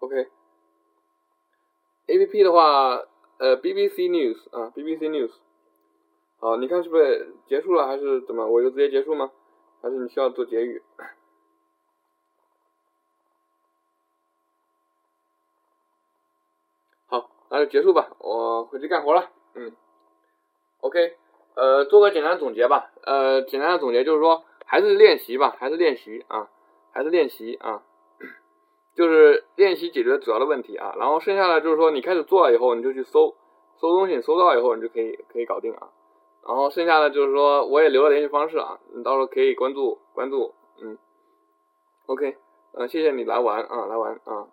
[0.00, 3.02] OK，A P P 的话，
[3.36, 5.32] 呃，B B C News 啊，B B C News，
[6.38, 8.46] 好，你看是不是结束了还是怎么？
[8.46, 9.30] 我就直接结束吗？
[9.82, 10.82] 还是你需要做结语？
[17.06, 19.30] 好，那就结束吧，我回去干活了。
[19.54, 19.72] 嗯
[20.80, 21.16] ，OK，
[21.54, 22.90] 呃，做个简单总结吧。
[23.02, 26.48] 呃，简单的总结就是说，还是练习吧，还是练习啊，
[26.92, 27.82] 还是练习啊，
[28.94, 30.94] 就是练习解决主要的问题啊。
[30.98, 33.34] 然后剩下的就是说，你开始做了以后，你就去搜
[33.78, 35.88] 搜东西，搜到以后你就可以可以搞定啊。
[36.46, 40.98] 然后剩下的就是说，我也留了联系方式啊，你到时候可以关注关注，嗯
[42.06, 42.36] ，OK，
[42.72, 44.48] 嗯，谢谢你来玩啊，来玩啊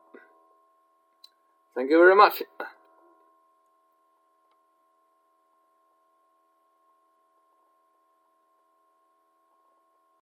[1.73, 2.45] ，Thank you very much。